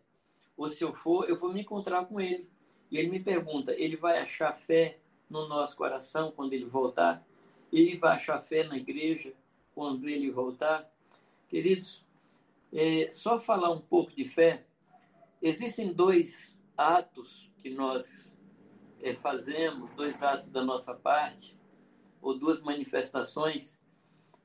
ou 0.55 0.69
se 0.69 0.83
eu 0.83 0.93
for, 0.93 1.27
eu 1.27 1.35
vou 1.35 1.51
me 1.51 1.61
encontrar 1.61 2.05
com 2.05 2.21
ele. 2.21 2.47
E 2.91 2.97
ele 2.97 3.09
me 3.09 3.19
pergunta: 3.19 3.73
ele 3.73 3.95
vai 3.95 4.19
achar 4.19 4.53
fé 4.53 4.99
no 5.29 5.47
nosso 5.47 5.75
coração 5.75 6.31
quando 6.31 6.53
ele 6.53 6.65
voltar? 6.65 7.25
Ele 7.71 7.97
vai 7.97 8.15
achar 8.15 8.39
fé 8.39 8.63
na 8.63 8.77
igreja 8.77 9.33
quando 9.73 10.07
ele 10.07 10.31
voltar? 10.31 10.89
Queridos, 11.47 12.05
é, 12.73 13.09
só 13.11 13.39
falar 13.39 13.71
um 13.71 13.79
pouco 13.79 14.15
de 14.15 14.25
fé 14.25 14.65
existem 15.41 15.93
dois 15.93 16.59
atos 16.77 17.51
que 17.57 17.69
nós 17.69 18.35
é, 19.01 19.13
fazemos, 19.13 19.91
dois 19.91 20.23
atos 20.23 20.49
da 20.49 20.63
nossa 20.63 20.93
parte, 20.93 21.57
ou 22.21 22.37
duas 22.37 22.61
manifestações, 22.61 23.77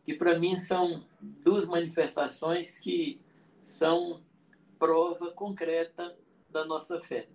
que 0.05 0.15
para 0.15 0.39
mim 0.39 0.57
são 0.57 1.07
duas 1.21 1.67
manifestações 1.67 2.77
que 2.77 3.21
são 3.63 4.23
prova 4.79 5.31
concreta 5.33 6.17
da 6.49 6.65
nossa 6.65 7.01
fé. 7.01 7.29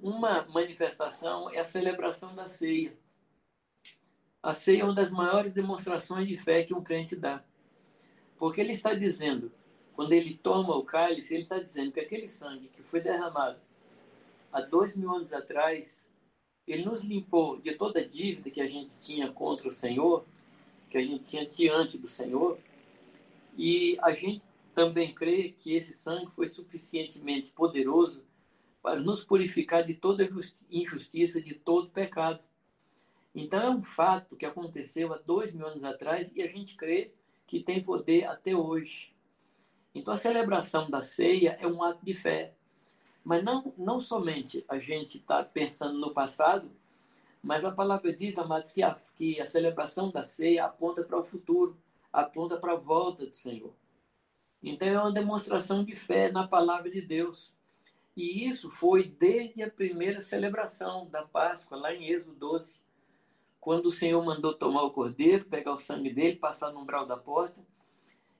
Uma 0.00 0.46
manifestação 0.48 1.50
é 1.50 1.58
a 1.58 1.64
celebração 1.64 2.34
da 2.34 2.46
ceia. 2.46 2.96
A 4.40 4.54
ceia 4.54 4.82
é 4.82 4.84
uma 4.84 4.94
das 4.94 5.10
maiores 5.10 5.52
demonstrações 5.52 6.28
de 6.28 6.36
fé 6.36 6.62
que 6.62 6.72
um 6.72 6.82
crente 6.82 7.16
dá. 7.16 7.44
Porque 8.36 8.60
ele 8.60 8.72
está 8.72 8.94
dizendo, 8.94 9.50
quando 9.94 10.12
ele 10.12 10.38
toma 10.40 10.76
o 10.76 10.84
cálice, 10.84 11.34
ele 11.34 11.42
está 11.42 11.58
dizendo 11.58 11.90
que 11.90 11.98
aquele 11.98 12.28
sangue 12.28 12.68
que 12.68 12.80
foi 12.80 13.00
derramado 13.00 13.58
há 14.52 14.60
dois 14.60 14.94
mil 14.94 15.10
anos 15.10 15.32
atrás, 15.32 16.08
ele 16.64 16.84
nos 16.84 17.02
limpou 17.02 17.58
de 17.58 17.74
toda 17.74 17.98
a 17.98 18.06
dívida 18.06 18.50
que 18.50 18.60
a 18.60 18.66
gente 18.68 18.90
tinha 19.04 19.32
contra 19.32 19.68
o 19.68 19.72
Senhor, 19.72 20.24
que 20.88 20.96
a 20.96 21.02
gente 21.02 21.28
tinha 21.28 21.44
diante 21.44 21.98
do 21.98 22.06
Senhor, 22.06 22.56
e 23.56 23.98
a 24.00 24.12
gente 24.12 24.42
também 24.72 25.12
crê 25.12 25.48
que 25.48 25.74
esse 25.74 25.92
sangue 25.92 26.30
foi 26.30 26.46
suficientemente 26.46 27.50
poderoso 27.52 28.27
para 28.88 29.00
nos 29.00 29.22
purificar 29.22 29.84
de 29.84 29.92
toda 29.92 30.26
injustiça, 30.70 31.42
de 31.42 31.52
todo 31.52 31.90
pecado. 31.90 32.40
Então 33.34 33.60
é 33.60 33.68
um 33.68 33.82
fato 33.82 34.34
que 34.34 34.46
aconteceu 34.46 35.12
há 35.12 35.18
dois 35.18 35.52
mil 35.52 35.66
anos 35.66 35.84
atrás 35.84 36.34
e 36.34 36.40
a 36.40 36.46
gente 36.46 36.74
crê 36.74 37.12
que 37.46 37.60
tem 37.60 37.82
poder 37.82 38.24
até 38.24 38.56
hoje. 38.56 39.14
Então 39.94 40.14
a 40.14 40.16
celebração 40.16 40.88
da 40.88 41.02
ceia 41.02 41.58
é 41.60 41.66
um 41.66 41.82
ato 41.82 42.02
de 42.02 42.14
fé. 42.14 42.54
Mas 43.22 43.44
não, 43.44 43.74
não 43.76 44.00
somente 44.00 44.64
a 44.66 44.78
gente 44.78 45.18
está 45.18 45.44
pensando 45.44 46.00
no 46.00 46.14
passado, 46.14 46.70
mas 47.42 47.66
a 47.66 47.70
palavra 47.70 48.10
diz, 48.10 48.38
amados, 48.38 48.70
que 48.70 48.82
a, 48.82 48.96
que 49.16 49.38
a 49.38 49.44
celebração 49.44 50.10
da 50.10 50.22
ceia 50.22 50.64
aponta 50.64 51.04
para 51.04 51.18
o 51.18 51.22
futuro, 51.22 51.76
aponta 52.10 52.56
para 52.56 52.72
a 52.72 52.76
volta 52.76 53.26
do 53.26 53.36
Senhor. 53.36 53.74
Então 54.62 54.88
é 54.88 54.98
uma 54.98 55.12
demonstração 55.12 55.84
de 55.84 55.94
fé 55.94 56.32
na 56.32 56.48
palavra 56.48 56.88
de 56.88 57.02
Deus. 57.02 57.57
E 58.18 58.48
isso 58.48 58.68
foi 58.68 59.04
desde 59.04 59.62
a 59.62 59.70
primeira 59.70 60.18
celebração 60.18 61.06
da 61.08 61.22
Páscoa, 61.22 61.78
lá 61.78 61.94
em 61.94 62.08
Êxodo 62.08 62.34
12, 62.34 62.80
quando 63.60 63.86
o 63.86 63.92
Senhor 63.92 64.20
mandou 64.24 64.52
tomar 64.52 64.82
o 64.82 64.90
cordeiro, 64.90 65.44
pegar 65.44 65.72
o 65.72 65.76
sangue 65.76 66.12
dele, 66.12 66.34
passar 66.34 66.72
no 66.72 66.80
umbral 66.80 67.06
da 67.06 67.16
porta, 67.16 67.64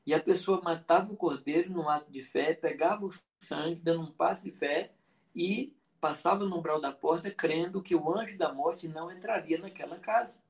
e 0.04 0.12
a 0.12 0.18
pessoa 0.18 0.60
matava 0.60 1.12
o 1.12 1.16
cordeiro 1.16 1.70
num 1.70 1.88
ato 1.88 2.10
de 2.10 2.24
fé, 2.24 2.52
pegava 2.54 3.06
o 3.06 3.14
sangue, 3.38 3.76
dando 3.76 4.02
um 4.02 4.10
passo 4.10 4.42
de 4.42 4.50
fé, 4.50 4.90
e 5.32 5.72
passava 6.00 6.44
no 6.44 6.58
umbral 6.58 6.80
da 6.80 6.90
porta, 6.90 7.30
crendo 7.30 7.80
que 7.80 7.94
o 7.94 8.18
anjo 8.18 8.36
da 8.36 8.52
morte 8.52 8.88
não 8.88 9.12
entraria 9.12 9.58
naquela 9.58 10.00
casa. 10.00 10.42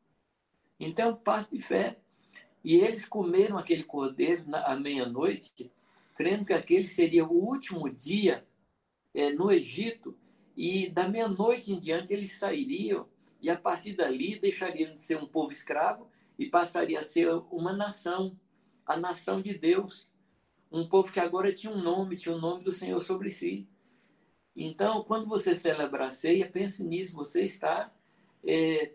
Então, 0.81 1.15
passo 1.15 1.51
de 1.51 1.61
fé. 1.61 1.99
E 2.65 2.77
eles 2.77 3.05
comeram 3.05 3.59
aquele 3.59 3.85
cordeiro 3.85 4.45
à 4.55 4.75
meia-noite, 4.75 5.71
crendo 6.15 6.47
que 6.47 6.55
aquele 6.55 6.87
seria 6.87 7.27
o 7.27 7.33
último 7.33 7.91
dia 7.91 8.48
é, 9.19 9.31
no 9.31 9.51
Egito, 9.51 10.17
e 10.57 10.89
da 10.89 11.09
meia-noite 11.09 11.73
em 11.73 11.81
diante 11.81 12.13
eles 12.13 12.39
sairiam, 12.39 13.09
e 13.41 13.51
a 13.51 13.57
partir 13.57 13.95
dali 13.95 14.39
deixariam 14.39 14.95
de 14.95 15.01
ser 15.01 15.17
um 15.17 15.27
povo 15.27 15.51
escravo 15.51 16.09
e 16.39 16.47
passaria 16.47 17.01
a 17.01 17.03
ser 17.03 17.29
uma 17.51 17.73
nação, 17.73 18.39
a 18.87 18.97
nação 18.97 19.41
de 19.43 19.59
Deus. 19.59 20.09
Um 20.71 20.89
povo 20.89 21.13
que 21.13 21.19
agora 21.19 21.53
tinha 21.53 21.73
um 21.73 21.83
nome, 21.83 22.17
tinha 22.17 22.35
o 22.35 22.41
nome 22.41 22.63
do 22.63 22.71
Senhor 22.71 23.01
sobre 23.01 23.29
si. 23.31 23.67
Então, 24.55 25.03
quando 25.03 25.27
você 25.27 25.55
celebra 25.55 26.07
a 26.07 26.11
ceia, 26.11 26.49
pense 26.49 26.85
nisso, 26.85 27.17
você 27.17 27.43
está 27.43 27.93
é, 28.45 28.93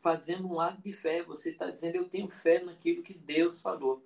fazendo 0.00 0.48
um 0.48 0.60
ato 0.60 0.82
de 0.82 0.92
fé, 0.92 1.22
você 1.22 1.50
está 1.50 1.70
dizendo, 1.70 1.96
eu 1.96 2.08
tenho 2.08 2.28
fé 2.28 2.62
naquilo 2.62 3.02
que 3.02 3.14
Deus 3.14 3.60
falou. 3.60 4.04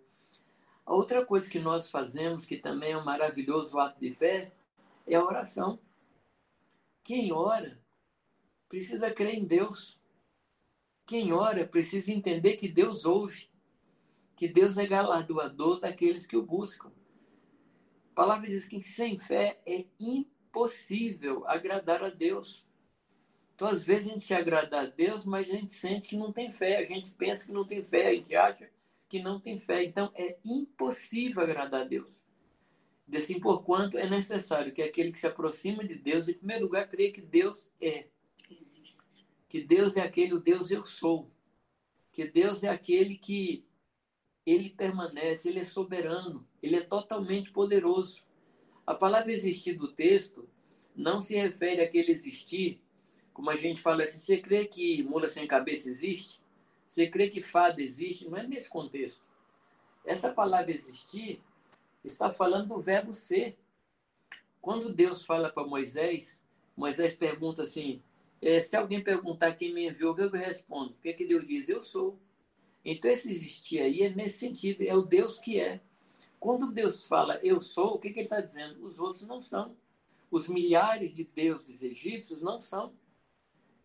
A 0.85 0.95
outra 0.95 1.25
coisa 1.25 1.49
que 1.49 1.59
nós 1.59 1.91
fazemos, 1.91 2.45
que 2.45 2.57
também 2.57 2.93
é 2.93 2.99
um 2.99 3.05
maravilhoso 3.05 3.79
ato 3.79 4.01
de 4.01 4.13
fé, 4.13 4.53
é 5.07 5.15
a 5.15 5.25
oração. 5.25 5.79
Quem 7.03 7.33
ora 7.33 7.81
precisa 8.69 9.11
crer 9.11 9.35
em 9.35 9.47
Deus. 9.47 10.01
Quem 11.07 11.33
ora 11.33 11.67
precisa 11.67 12.13
entender 12.13 12.57
que 12.57 12.69
Deus 12.69 13.05
ouve, 13.05 13.51
que 14.35 14.49
Deus 14.49 14.79
é 14.79 14.87
galardoador 14.87 15.81
daqueles 15.81 16.27
que 16.27 16.37
o 16.37 16.43
buscam. 16.43 16.91
A 18.11 18.15
palavra 18.15 18.49
diz 18.49 18.65
que 18.65 18.83
sem 18.83 19.19
fé 19.19 19.61
é 19.67 19.85
impossível 20.01 21.47
agradar 21.47 22.03
a 22.03 22.09
Deus. 22.09 22.65
Então, 23.55 23.69
às 23.69 23.85
vezes, 23.85 24.09
a 24.09 24.13
gente 24.15 24.27
quer 24.27 24.39
agradar 24.39 24.87
a 24.87 24.89
Deus, 24.89 25.25
mas 25.25 25.49
a 25.49 25.53
gente 25.57 25.73
sente 25.73 26.09
que 26.09 26.17
não 26.17 26.33
tem 26.33 26.51
fé, 26.51 26.79
a 26.79 26.85
gente 26.85 27.11
pensa 27.11 27.45
que 27.45 27.53
não 27.53 27.65
tem 27.65 27.85
fé, 27.85 28.09
a 28.09 28.15
gente 28.15 28.35
acha 28.35 28.69
que 29.09 29.23
não 29.23 29.39
tem 29.39 29.59
fé. 29.59 29.85
Então, 29.85 30.11
é 30.15 30.37
impossível 30.45 31.43
agradar 31.43 31.83
a 31.83 31.85
Deus. 31.85 32.21
Assim, 33.13 33.39
porquanto 33.39 33.99
é 33.99 34.09
necessário 34.09 34.73
que 34.73 34.83
aquele 34.83 35.13
que 35.13 35.19
se 35.19 35.27
aproxima 35.27 35.85
de 35.85 35.97
Deus, 35.97 36.29
em 36.29 36.35
primeiro 36.35 36.65
lugar, 36.65 36.89
creia 36.89 37.13
que 37.13 37.21
Deus 37.21 37.71
é. 37.81 38.07
Que 39.49 39.61
Deus 39.61 39.97
é 39.97 40.01
aquele, 40.01 40.35
o 40.35 40.41
Deus 40.41 40.71
eu 40.71 40.85
sou. 40.85 41.31
Que 42.11 42.27
Deus 42.27 42.65
é 42.65 42.69
aquele 42.69 43.17
que 43.17 43.65
ele 44.47 44.71
permanece, 44.71 45.49
ele 45.49 45.61
é 45.61 45.65
soberano, 45.65 46.47
ele 46.63 46.77
é 46.77 46.81
totalmente 46.81 47.51
poderoso. 47.51 48.25
A 48.87 48.95
palavra 48.95 49.33
existir 49.33 49.75
do 49.75 49.89
texto 49.89 50.49
não 50.95 51.21
se 51.21 51.35
refere 51.35 51.83
àquele 51.83 52.11
existir, 52.11 52.81
como 53.33 53.51
a 53.51 53.57
gente 53.57 53.81
fala 53.81 54.05
assim, 54.05 54.19
você 54.19 54.39
crê 54.39 54.65
que 54.65 55.03
mula 55.03 55.27
sem 55.27 55.47
cabeça 55.47 55.89
existe? 55.89 56.41
Você 56.87 57.09
crê 57.09 57.29
que 57.29 57.43
fada 57.43 57.83
existe? 57.83 58.29
Não 58.29 58.39
é 58.39 58.47
nesse 58.47 58.69
contexto. 58.69 59.25
Essa 60.05 60.33
palavra 60.33 60.71
existir 60.71 61.43
está 62.05 62.31
falando 62.31 62.69
do 62.69 62.81
verbo 62.81 63.13
ser. 63.13 63.59
Quando 64.61 64.93
Deus 64.93 65.25
fala 65.25 65.51
para 65.51 65.67
Moisés, 65.67 66.43
Moisés 66.77 67.15
pergunta 67.15 67.63
assim: 67.63 68.03
é, 68.41 68.61
se 68.61 68.77
alguém 68.77 69.03
perguntar 69.03 69.55
quem 69.55 69.73
me 69.73 69.87
enviou, 69.87 70.13
o 70.13 70.15
que 70.15 70.23
eu 70.23 70.31
respondo? 70.31 70.91
O 70.91 71.01
que, 71.01 71.09
é 71.09 71.13
que 71.13 71.27
Deus 71.27 71.47
diz? 71.47 71.69
Eu 71.69 71.83
sou. 71.83 72.19
Então, 72.85 73.11
esse 73.11 73.31
existir 73.31 73.81
aí 73.81 74.03
é 74.03 74.11
nesse 74.11 74.39
sentido, 74.39 74.83
é 74.83 74.95
o 74.95 75.03
Deus 75.03 75.39
que 75.39 75.59
é. 75.59 75.81
Quando 76.39 76.73
Deus 76.73 77.07
fala 77.07 77.41
eu 77.43 77.63
sou, 77.63 77.95
o 77.95 77.99
que, 77.99 78.11
que 78.11 78.19
ele 78.19 78.27
está 78.27 78.41
dizendo? 78.41 78.85
Os 78.85 78.99
outros 78.99 79.23
não 79.23 79.41
são. 79.41 79.75
Os 80.31 80.47
milhares 80.47 81.15
de 81.15 81.25
deuses 81.25 81.83
egípcios 81.83 82.43
não 82.43 82.61
são. 82.61 82.93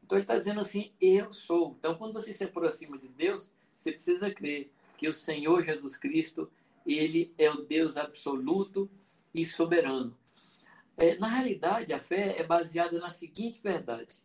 Então, 0.03 0.17
ele 0.17 0.23
está 0.23 0.35
dizendo 0.35 0.59
assim: 0.59 0.91
eu 0.99 1.31
sou. 1.31 1.75
Então, 1.79 1.95
quando 1.95 2.13
você 2.13 2.33
se 2.33 2.43
aproxima 2.43 2.97
de 2.97 3.07
Deus, 3.07 3.51
você 3.73 3.93
precisa 3.93 4.29
crer 4.29 4.69
que 4.97 5.07
o 5.07 5.13
Senhor 5.13 5.63
Jesus 5.63 5.95
Cristo 5.95 6.51
ele 6.97 7.33
é 7.37 7.49
o 7.49 7.61
Deus 7.61 7.97
absoluto 7.97 8.89
e 9.33 9.45
soberano. 9.45 10.17
É, 10.97 11.17
na 11.17 11.27
realidade, 11.27 11.93
a 11.93 11.99
fé 11.99 12.35
é 12.37 12.43
baseada 12.43 12.99
na 12.99 13.09
seguinte 13.09 13.61
verdade: 13.61 14.15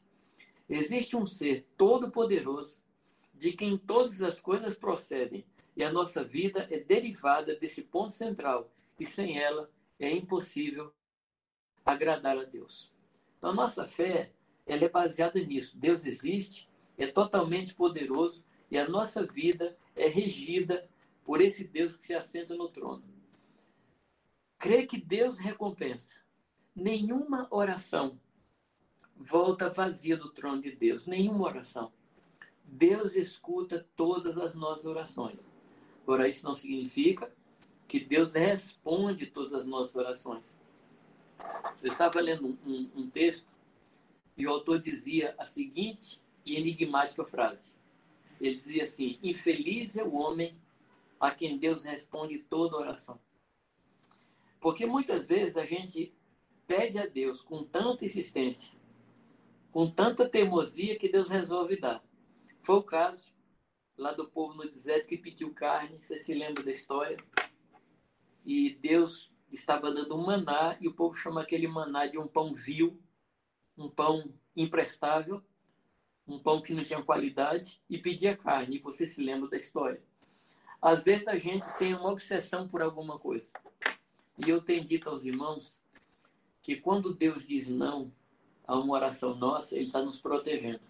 existe 0.68 1.16
um 1.16 1.27
ser 1.27 1.66
todo-poderoso, 1.77 2.79
de 3.33 3.53
quem 3.53 3.77
todas 3.77 4.22
as 4.22 4.40
coisas 4.40 4.74
procedem, 4.74 5.44
e 5.77 5.83
a 5.83 5.92
nossa 5.92 6.22
vida 6.22 6.66
é 6.70 6.79
derivada 6.79 7.55
desse 7.55 7.83
ponto 7.83 8.12
central, 8.12 8.70
e 8.98 9.05
sem 9.05 9.38
ela 9.38 9.70
é 9.98 10.11
impossível 10.11 10.92
agradar 11.85 12.38
a 12.38 12.44
Deus. 12.44 12.92
Então, 13.38 13.50
a 13.50 13.55
nossa 13.55 13.87
fé 13.87 14.33
ela 14.66 14.85
é 14.85 14.88
baseada 14.88 15.38
nisso. 15.40 15.77
Deus 15.77 16.07
existe, 16.07 16.68
é 16.96 17.07
totalmente 17.07 17.74
poderoso, 17.74 18.44
e 18.70 18.79
a 18.79 18.88
nossa 18.88 19.24
vida 19.24 19.77
é 19.94 20.09
regida 20.09 20.88
por 21.24 21.40
esse 21.40 21.64
Deus 21.64 21.96
que 21.96 22.06
se 22.06 22.14
assenta 22.14 22.54
no 22.54 22.68
trono. 22.68 23.02
Crê 24.58 24.87
que 24.87 25.00
Deus 25.00 25.38
recompensa. 25.38 26.16
Nenhuma 26.74 27.48
oração 27.50 28.20
volta 29.16 29.70
vazia 29.70 30.16
do 30.16 30.30
trono 30.30 30.60
de 30.60 30.72
Deus. 30.72 31.06
Nenhuma 31.06 31.44
oração. 31.44 31.92
Deus 32.64 33.14
escuta 33.16 33.87
todas 33.96 34.38
as 34.38 34.54
nossas 34.54 34.84
orações. 34.84 35.52
Agora, 36.02 36.28
isso 36.28 36.44
não 36.44 36.54
significa 36.54 37.32
que 37.88 38.00
Deus 38.00 38.34
responde 38.34 39.26
todas 39.26 39.54
as 39.54 39.64
nossas 39.64 39.94
orações. 39.96 40.56
Eu 41.82 41.92
estava 41.92 42.20
lendo 42.20 42.46
um, 42.46 42.58
um, 42.66 42.90
um 42.96 43.10
texto 43.10 43.54
e 44.37 44.46
o 44.46 44.50
autor 44.50 44.80
dizia 44.80 45.34
a 45.38 45.44
seguinte 45.44 46.20
enigmática 46.44 47.24
frase. 47.24 47.72
Ele 48.40 48.54
dizia 48.54 48.82
assim: 48.82 49.18
Infeliz 49.22 49.96
é 49.96 50.04
o 50.04 50.14
homem 50.14 50.56
a 51.24 51.34
quem 51.34 51.58
Deus 51.58 51.84
responde 51.84 52.38
toda 52.38 52.76
oração. 52.76 53.18
Porque 54.60 54.84
muitas 54.87 55.26
vezes 55.26 55.56
a 55.56 55.64
gente 55.64 56.14
pede 56.66 56.98
a 56.98 57.06
Deus 57.06 57.40
com 57.40 57.64
tanta 57.64 58.04
insistência, 58.04 58.74
com 59.70 59.90
tanta 59.90 60.28
teimosia 60.28 60.98
que 60.98 61.08
Deus 61.08 61.28
resolve 61.28 61.76
dar. 61.76 62.04
Foi 62.58 62.76
o 62.76 62.82
caso 62.82 63.32
lá 63.96 64.12
do 64.12 64.28
povo 64.28 64.54
no 64.54 64.68
deserto 64.68 65.08
que 65.08 65.16
pediu 65.16 65.52
carne, 65.52 66.00
você 66.00 66.16
se 66.16 66.34
lembra 66.34 66.62
da 66.62 66.72
história? 66.72 67.16
E 68.44 68.74
Deus 68.74 69.32
estava 69.50 69.92
dando 69.92 70.16
um 70.16 70.26
maná 70.26 70.76
e 70.80 70.88
o 70.88 70.94
povo 70.94 71.14
chama 71.14 71.42
aquele 71.42 71.66
maná 71.66 72.06
de 72.06 72.18
um 72.18 72.26
pão 72.26 72.54
vil, 72.54 73.00
um 73.78 73.88
pão 73.88 74.34
imprestável, 74.56 75.42
um 76.26 76.38
pão 76.38 76.60
que 76.60 76.74
não 76.74 76.84
tinha 76.84 77.02
qualidade 77.02 77.82
e 77.88 77.98
pedia 77.98 78.37
carne. 78.37 78.78
Você 78.80 79.06
se 79.06 79.22
lembra 79.22 79.48
da 79.48 79.56
história. 79.56 80.02
Às 80.84 81.02
vezes 81.02 81.26
a 81.28 81.38
gente 81.38 81.66
tem 81.78 81.94
uma 81.94 82.10
obsessão 82.10 82.68
por 82.68 82.82
alguma 82.82 83.18
coisa. 83.18 83.50
E 84.36 84.50
eu 84.50 84.60
tenho 84.60 84.84
dito 84.84 85.08
aos 85.08 85.24
irmãos 85.24 85.80
que 86.60 86.76
quando 86.76 87.14
Deus 87.14 87.46
diz 87.46 87.70
não 87.70 88.12
a 88.66 88.76
uma 88.76 88.92
oração 88.92 89.34
nossa, 89.34 89.76
Ele 89.76 89.86
está 89.86 90.02
nos 90.02 90.20
protegendo. 90.20 90.82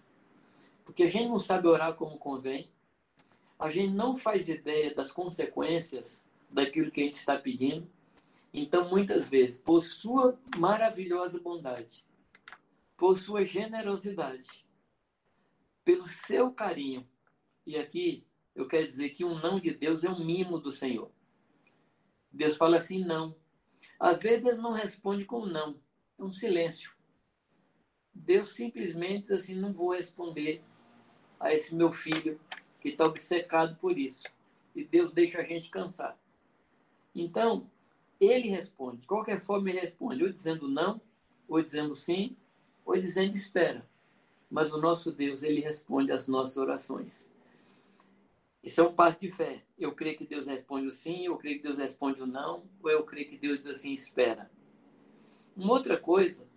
Porque 0.83 1.03
a 1.03 1.09
gente 1.09 1.29
não 1.29 1.39
sabe 1.39 1.69
orar 1.69 1.93
como 1.93 2.17
convém, 2.17 2.69
a 3.57 3.69
gente 3.69 3.93
não 3.93 4.17
faz 4.17 4.49
ideia 4.49 4.93
das 4.93 5.13
consequências 5.13 6.25
daquilo 6.49 6.91
que 6.91 6.99
a 6.99 7.03
gente 7.05 7.13
está 7.13 7.37
pedindo. 7.37 7.89
Então, 8.53 8.89
muitas 8.89 9.29
vezes, 9.29 9.57
por 9.57 9.85
sua 9.85 10.37
maravilhosa 10.57 11.39
bondade, 11.39 12.03
por 12.97 13.17
sua 13.17 13.45
generosidade, 13.45 14.65
pelo 15.85 16.05
seu 16.05 16.51
carinho, 16.51 17.07
e 17.65 17.77
aqui 17.77 18.25
eu 18.55 18.67
quero 18.67 18.87
dizer 18.87 19.09
que 19.09 19.25
um 19.25 19.37
não 19.39 19.59
de 19.59 19.73
Deus 19.73 20.03
é 20.03 20.09
um 20.09 20.23
mimo 20.23 20.57
do 20.57 20.71
Senhor. 20.71 21.11
Deus 22.31 22.55
fala 22.55 22.77
assim, 22.77 23.03
não. 23.03 23.35
Às 23.99 24.19
vezes 24.19 24.43
Deus 24.43 24.57
não 24.57 24.71
responde 24.71 25.25
com 25.25 25.45
não, 25.45 25.79
é 26.17 26.23
um 26.23 26.31
silêncio. 26.31 26.91
Deus 28.13 28.53
simplesmente 28.53 29.21
diz 29.21 29.31
assim, 29.31 29.55
não 29.55 29.73
vou 29.73 29.93
responder 29.93 30.63
a 31.39 31.53
esse 31.53 31.75
meu 31.75 31.91
filho 31.91 32.39
que 32.79 32.89
está 32.89 33.05
obcecado 33.05 33.75
por 33.77 33.97
isso. 33.97 34.23
E 34.73 34.83
Deus 34.83 35.11
deixa 35.11 35.39
a 35.39 35.43
gente 35.43 35.69
cansar. 35.69 36.17
Então, 37.13 37.69
ele 38.19 38.47
responde. 38.47 39.01
De 39.01 39.07
qualquer 39.07 39.41
forma, 39.41 39.69
ele 39.69 39.79
responde, 39.79 40.23
ou 40.23 40.29
dizendo 40.29 40.67
não, 40.67 41.01
ou 41.47 41.61
dizendo 41.61 41.93
sim, 41.93 42.35
ou 42.85 42.97
dizendo 42.97 43.35
espera. 43.35 43.85
Mas 44.49 44.71
o 44.71 44.77
nosso 44.77 45.11
Deus, 45.11 45.43
ele 45.43 45.61
responde 45.61 46.11
às 46.11 46.27
nossas 46.27 46.57
orações. 46.57 47.29
Isso 48.65 48.81
é 48.81 48.83
um 48.83 48.95
passo 48.95 49.19
de 49.19 49.29
fé. 49.29 49.63
Eu 49.77 49.93
creio 49.93 50.17
que 50.17 50.25
Deus 50.25 50.47
responde 50.47 50.87
o 50.87 50.91
sim, 50.91 51.27
eu 51.27 51.37
creio 51.37 51.57
que 51.57 51.63
Deus 51.63 51.77
responde 51.77 52.19
o 52.19 52.25
não, 52.25 52.67
ou 52.81 52.89
eu 52.89 53.03
creio 53.03 53.29
que 53.29 53.37
Deus 53.37 53.59
diz 53.59 53.67
assim, 53.67 53.93
espera. 53.93 54.49
Uma 55.55 55.73
outra 55.73 55.99
coisa, 55.99 56.49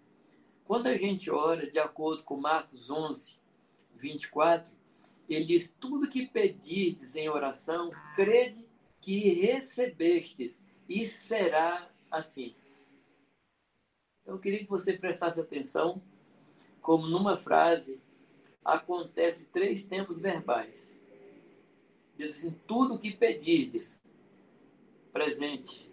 quando 0.65 0.87
a 0.87 0.97
gente 0.97 1.31
ora 1.31 1.71
de 1.71 1.79
acordo 1.79 2.23
com 2.23 2.39
Marcos 2.39 2.89
11, 2.89 3.37
24, 3.95 4.75
ele 5.29 5.45
diz: 5.45 5.71
Tudo 5.79 6.09
que 6.09 6.27
pedirdes 6.27 7.15
em 7.15 7.29
oração, 7.29 7.91
crede 8.15 8.67
que 9.03 9.29
recebestes, 9.29 10.65
e 10.89 11.07
será 11.07 11.91
assim. 12.11 12.57
Então, 14.23 14.37
eu 14.37 14.41
queria 14.41 14.61
que 14.61 14.71
você 14.71 14.95
prestasse 14.97 15.39
atenção, 15.39 16.03
como 16.81 17.07
numa 17.07 17.37
frase 17.37 18.01
acontece 18.65 19.45
três 19.45 19.85
tempos 19.85 20.19
verbais. 20.19 20.98
Diz 22.19 22.37
assim: 22.37 22.59
tudo 22.67 22.99
que 22.99 23.13
pedirdes, 23.13 24.03
presente, 25.13 25.89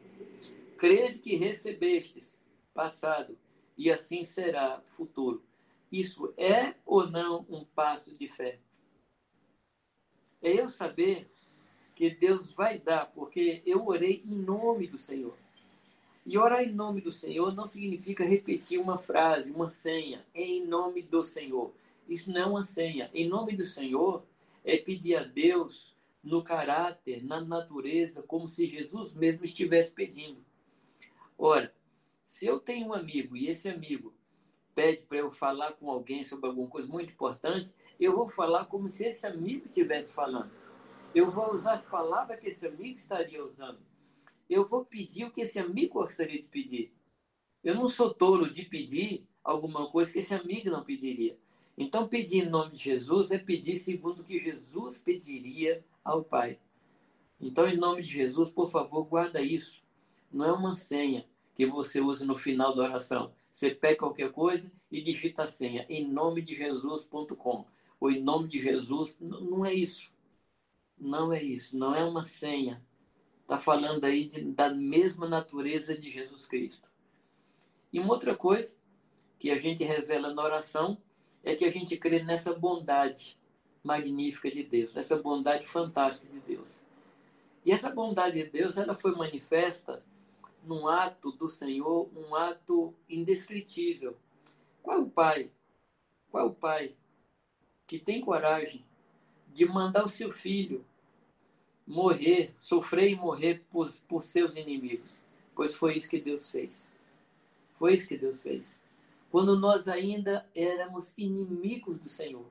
crede 0.75 1.19
que 1.19 1.35
recebestes, 1.35 2.35
passado, 2.73 3.37
e 3.77 3.91
assim 3.91 4.23
será, 4.23 4.81
futuro. 4.81 5.43
Isso 5.91 6.33
é 6.35 6.73
ou 6.83 7.07
não 7.07 7.45
um 7.47 7.63
passo 7.63 8.11
de 8.11 8.27
fé? 8.27 8.59
É 10.41 10.59
eu 10.59 10.67
saber 10.67 11.29
que 11.93 12.09
Deus 12.09 12.51
vai 12.51 12.79
dar, 12.79 13.05
porque 13.11 13.61
eu 13.63 13.85
orei 13.85 14.23
em 14.25 14.35
nome 14.35 14.87
do 14.87 14.97
Senhor. 14.97 15.37
E 16.25 16.39
orar 16.39 16.63
em 16.63 16.73
nome 16.73 17.01
do 17.01 17.11
Senhor 17.11 17.53
não 17.53 17.67
significa 17.67 18.23
repetir 18.23 18.79
uma 18.79 18.97
frase, 18.97 19.51
uma 19.51 19.69
senha, 19.69 20.25
é 20.33 20.41
em 20.41 20.65
nome 20.65 21.03
do 21.03 21.21
Senhor. 21.21 21.71
Isso 22.09 22.31
não 22.31 22.41
é 22.41 22.45
uma 22.45 22.63
senha. 22.63 23.11
Em 23.13 23.27
nome 23.27 23.55
do 23.55 23.63
Senhor 23.63 24.25
é 24.63 24.75
pedir 24.75 25.15
a 25.17 25.23
Deus 25.23 25.94
no 26.25 26.43
caráter, 26.43 27.23
na 27.23 27.39
natureza, 27.39 28.23
como 28.23 28.47
se 28.47 28.65
Jesus 28.65 29.13
mesmo 29.13 29.45
estivesse 29.45 29.91
pedindo. 29.91 30.43
Ora, 31.37 31.73
se 32.21 32.47
eu 32.47 32.59
tenho 32.59 32.87
um 32.87 32.93
amigo 32.93 33.37
e 33.37 33.47
esse 33.47 33.69
amigo 33.69 34.11
pede 34.73 35.03
para 35.03 35.19
eu 35.19 35.29
falar 35.29 35.73
com 35.73 35.89
alguém 35.89 36.23
sobre 36.23 36.47
alguma 36.47 36.67
coisa 36.67 36.87
muito 36.87 37.13
importante, 37.13 37.73
eu 37.99 38.15
vou 38.15 38.27
falar 38.27 38.65
como 38.65 38.89
se 38.89 39.05
esse 39.05 39.25
amigo 39.25 39.65
estivesse 39.65 40.13
falando. 40.13 40.51
Eu 41.13 41.29
vou 41.29 41.53
usar 41.53 41.73
as 41.73 41.85
palavras 41.85 42.39
que 42.39 42.47
esse 42.47 42.65
amigo 42.65 42.97
estaria 42.97 43.45
usando. 43.45 43.79
Eu 44.49 44.67
vou 44.67 44.83
pedir 44.83 45.25
o 45.25 45.31
que 45.31 45.41
esse 45.41 45.59
amigo 45.59 45.99
gostaria 45.99 46.41
de 46.41 46.47
pedir. 46.47 46.91
Eu 47.63 47.75
não 47.75 47.87
sou 47.87 48.13
tolo 48.13 48.49
de 48.49 48.65
pedir 48.65 49.25
alguma 49.43 49.89
coisa 49.89 50.11
que 50.11 50.19
esse 50.19 50.33
amigo 50.33 50.69
não 50.69 50.83
pediria. 50.83 51.37
Então, 51.77 52.07
pedir 52.07 52.45
em 52.45 52.49
nome 52.49 52.71
de 52.71 52.77
Jesus 52.77 53.31
é 53.31 53.37
pedir 53.37 53.75
segundo 53.75 54.21
o 54.21 54.23
que 54.23 54.39
Jesus 54.39 55.01
pediria 55.01 55.83
ao 56.05 56.23
Pai. 56.23 56.59
Então, 57.41 57.67
em 57.67 57.75
nome 57.75 58.03
de 58.03 58.07
Jesus, 58.07 58.49
por 58.49 58.69
favor, 58.69 59.03
guarda 59.03 59.41
isso. 59.41 59.83
Não 60.31 60.45
é 60.45 60.51
uma 60.51 60.75
senha 60.75 61.27
que 61.55 61.65
você 61.65 61.99
usa 61.99 62.23
no 62.23 62.35
final 62.35 62.75
da 62.75 62.83
oração. 62.83 63.33
Você 63.49 63.73
pega 63.73 63.99
qualquer 63.99 64.31
coisa 64.31 64.71
e 64.91 65.01
digita 65.01 65.43
a 65.43 65.47
senha 65.47 65.85
em 65.89 66.07
nome 66.07 66.41
de 66.41 66.53
Jesus.com 66.53 67.65
ou 67.99 68.11
em 68.11 68.21
nome 68.21 68.47
de 68.47 68.59
Jesus. 68.59 69.15
Não 69.19 69.65
é 69.65 69.73
isso. 69.73 70.13
Não 70.97 71.33
é 71.33 71.41
isso. 71.41 71.77
Não 71.77 71.95
é 71.95 72.03
uma 72.03 72.23
senha. 72.23 72.85
Está 73.41 73.57
falando 73.57 74.05
aí 74.05 74.25
de, 74.25 74.41
da 74.41 74.69
mesma 74.69 75.27
natureza 75.27 75.97
de 75.97 76.09
Jesus 76.09 76.45
Cristo. 76.45 76.89
E 77.91 77.99
uma 77.99 78.13
outra 78.13 78.35
coisa 78.35 78.77
que 79.39 79.49
a 79.49 79.57
gente 79.57 79.83
revela 79.83 80.33
na 80.33 80.43
oração 80.43 80.97
é 81.43 81.55
que 81.55 81.63
a 81.63 81.71
gente 81.71 81.95
crê 81.97 82.23
nessa 82.23 82.53
bondade 82.53 83.37
magnífica 83.85 84.49
de 84.49 84.63
Deus, 84.63 84.95
nessa 84.95 85.15
bondade 85.15 85.67
fantástica 85.67 86.27
de 86.27 86.39
Deus. 86.39 86.81
E 87.63 87.71
essa 87.71 87.89
bondade 87.89 88.43
de 88.43 88.49
Deus, 88.49 88.77
ela 88.77 88.95
foi 88.95 89.15
manifesta 89.15 90.03
num 90.63 90.87
ato 90.87 91.31
do 91.31 91.47
Senhor, 91.47 92.09
um 92.17 92.33
ato 92.33 92.95
indescritível. 93.07 94.17
Qual 94.81 94.97
é 94.97 95.01
o 95.01 95.09
pai? 95.09 95.51
Qual 96.31 96.43
é 96.43 96.49
o 96.49 96.53
pai 96.53 96.95
que 97.85 97.99
tem 97.99 98.19
coragem 98.19 98.83
de 99.53 99.65
mandar 99.67 100.03
o 100.03 100.09
seu 100.09 100.31
filho 100.31 100.83
morrer, 101.85 102.55
sofrer 102.57 103.11
e 103.11 103.15
morrer 103.15 103.63
por, 103.69 103.87
por 104.07 104.23
seus 104.23 104.55
inimigos? 104.55 105.21
Pois 105.53 105.75
foi 105.75 105.95
isso 105.95 106.09
que 106.09 106.19
Deus 106.19 106.49
fez. 106.49 106.91
Foi 107.73 107.93
isso 107.93 108.07
que 108.07 108.17
Deus 108.17 108.41
fez. 108.41 108.79
Quando 109.29 109.55
nós 109.59 109.87
ainda 109.87 110.49
éramos 110.55 111.13
inimigos 111.15 111.99
do 111.99 112.07
Senhor, 112.07 112.45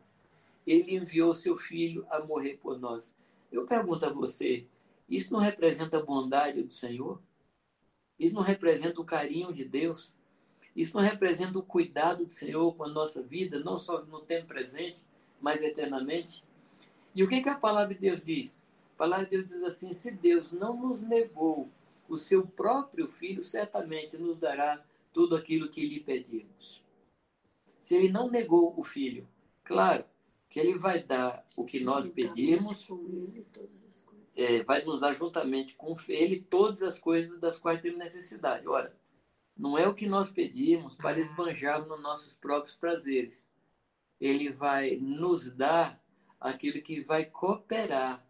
Ele 0.66 0.96
enviou 0.96 1.34
seu 1.34 1.56
filho 1.56 2.06
a 2.10 2.24
morrer 2.24 2.56
por 2.56 2.78
nós. 2.78 3.14
Eu 3.52 3.66
pergunto 3.66 4.06
a 4.06 4.10
você: 4.10 4.66
isso 5.08 5.32
não 5.32 5.40
representa 5.40 5.98
a 5.98 6.02
bondade 6.02 6.62
do 6.62 6.72
Senhor? 6.72 7.20
Isso 8.18 8.34
não 8.34 8.42
representa 8.42 9.00
o 9.00 9.04
carinho 9.04 9.52
de 9.52 9.64
Deus? 9.64 10.16
Isso 10.74 10.96
não 10.96 11.04
representa 11.04 11.58
o 11.58 11.62
cuidado 11.62 12.24
do 12.26 12.32
Senhor 12.32 12.74
com 12.74 12.84
a 12.84 12.88
nossa 12.88 13.22
vida, 13.22 13.60
não 13.60 13.78
só 13.78 14.04
no 14.04 14.20
tempo 14.20 14.48
presente, 14.48 15.02
mas 15.40 15.62
eternamente? 15.62 16.42
E 17.14 17.22
o 17.22 17.28
que, 17.28 17.42
que 17.42 17.48
a 17.48 17.54
palavra 17.54 17.94
de 17.94 18.00
Deus 18.00 18.22
diz? 18.22 18.64
A 18.94 18.96
palavra 18.96 19.26
de 19.26 19.30
Deus 19.32 19.46
diz 19.46 19.62
assim: 19.62 19.92
se 19.92 20.10
Deus 20.10 20.50
não 20.52 20.76
nos 20.80 21.02
negou 21.02 21.68
o 22.08 22.16
seu 22.16 22.46
próprio 22.46 23.06
filho, 23.08 23.42
certamente 23.42 24.16
nos 24.16 24.38
dará 24.38 24.82
tudo 25.12 25.36
aquilo 25.36 25.68
que 25.68 25.86
lhe 25.86 26.00
pedimos. 26.00 26.82
Se 27.78 27.94
ele 27.94 28.08
não 28.08 28.30
negou 28.30 28.74
o 28.76 28.82
filho, 28.82 29.28
claro 29.62 30.04
que 30.54 30.60
ele 30.60 30.78
vai 30.78 31.02
dar 31.02 31.44
o 31.56 31.64
que 31.64 31.80
nós 31.80 32.08
pedimos 32.08 32.88
é, 34.36 34.62
vai 34.62 34.84
nos 34.84 35.00
dar 35.00 35.12
juntamente 35.12 35.74
com 35.74 35.96
ele 36.08 36.42
todas 36.42 36.80
as 36.80 36.96
coisas 36.96 37.40
das 37.40 37.58
quais 37.58 37.80
temos 37.80 37.98
necessidade. 37.98 38.68
Ora, 38.68 38.96
não 39.56 39.76
é 39.76 39.88
o 39.88 39.94
que 39.94 40.06
nós 40.06 40.30
pedimos 40.30 40.96
para 40.96 41.18
esbanjar 41.18 41.84
nos 41.84 42.00
nossos 42.00 42.36
próprios 42.36 42.76
prazeres. 42.76 43.50
Ele 44.20 44.48
vai 44.48 44.94
nos 44.94 45.50
dar 45.50 46.00
aquilo 46.40 46.80
que 46.80 47.00
vai 47.00 47.24
cooperar 47.24 48.24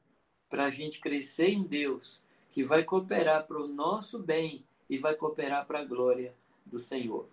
para 0.49 0.65
a 0.65 0.71
gente 0.71 1.01
crescer 1.01 1.51
em 1.51 1.63
Deus, 1.63 2.23
que 2.49 2.65
vai 2.65 2.85
cooperar 2.85 3.47
para 3.47 3.61
o 3.61 3.69
nosso 3.69 4.19
bem 4.19 4.65
e 4.89 4.97
vai 4.97 5.15
cooperar 5.15 5.67
para 5.67 5.81
a 5.81 5.85
glória 5.85 6.35
do 6.65 6.79
Senhor. 6.79 7.29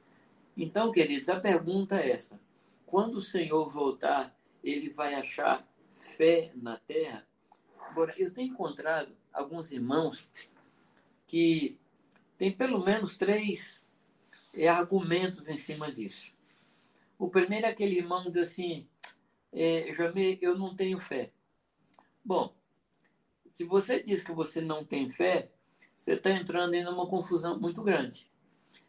Então, 0.57 0.91
queridos, 0.91 1.29
a 1.29 1.39
pergunta 1.39 1.97
é 1.97 2.11
essa: 2.11 2.37
quando 2.85 3.15
o 3.15 3.21
Senhor 3.21 3.69
voltar, 3.69 4.35
ele 4.63 4.89
vai 4.89 5.13
achar 5.15 5.67
fé 6.17 6.51
na 6.55 6.77
terra? 6.77 7.27
Agora, 7.79 8.13
eu 8.17 8.33
tenho 8.33 8.53
encontrado 8.53 9.15
alguns 9.33 9.71
irmãos 9.71 10.29
que 11.27 11.77
têm 12.37 12.51
pelo 12.51 12.83
menos 12.83 13.17
três 13.17 13.85
é, 14.53 14.67
argumentos 14.67 15.49
em 15.49 15.57
cima 15.57 15.91
disso. 15.91 16.33
O 17.17 17.29
primeiro 17.29 17.65
é 17.65 17.69
aquele 17.69 17.97
irmão 17.97 18.23
que 18.23 18.31
diz 18.31 18.49
assim, 18.49 18.87
é, 19.51 19.91
Jamê, 19.93 20.39
eu 20.41 20.57
não 20.57 20.75
tenho 20.75 20.99
fé. 20.99 21.31
Bom, 22.23 22.55
se 23.47 23.63
você 23.63 24.01
diz 24.01 24.23
que 24.23 24.31
você 24.31 24.61
não 24.61 24.85
tem 24.85 25.07
fé, 25.09 25.51
você 25.95 26.13
está 26.13 26.31
entrando 26.31 26.73
em 26.73 26.87
uma 26.87 27.07
confusão 27.07 27.59
muito 27.59 27.83
grande. 27.83 28.27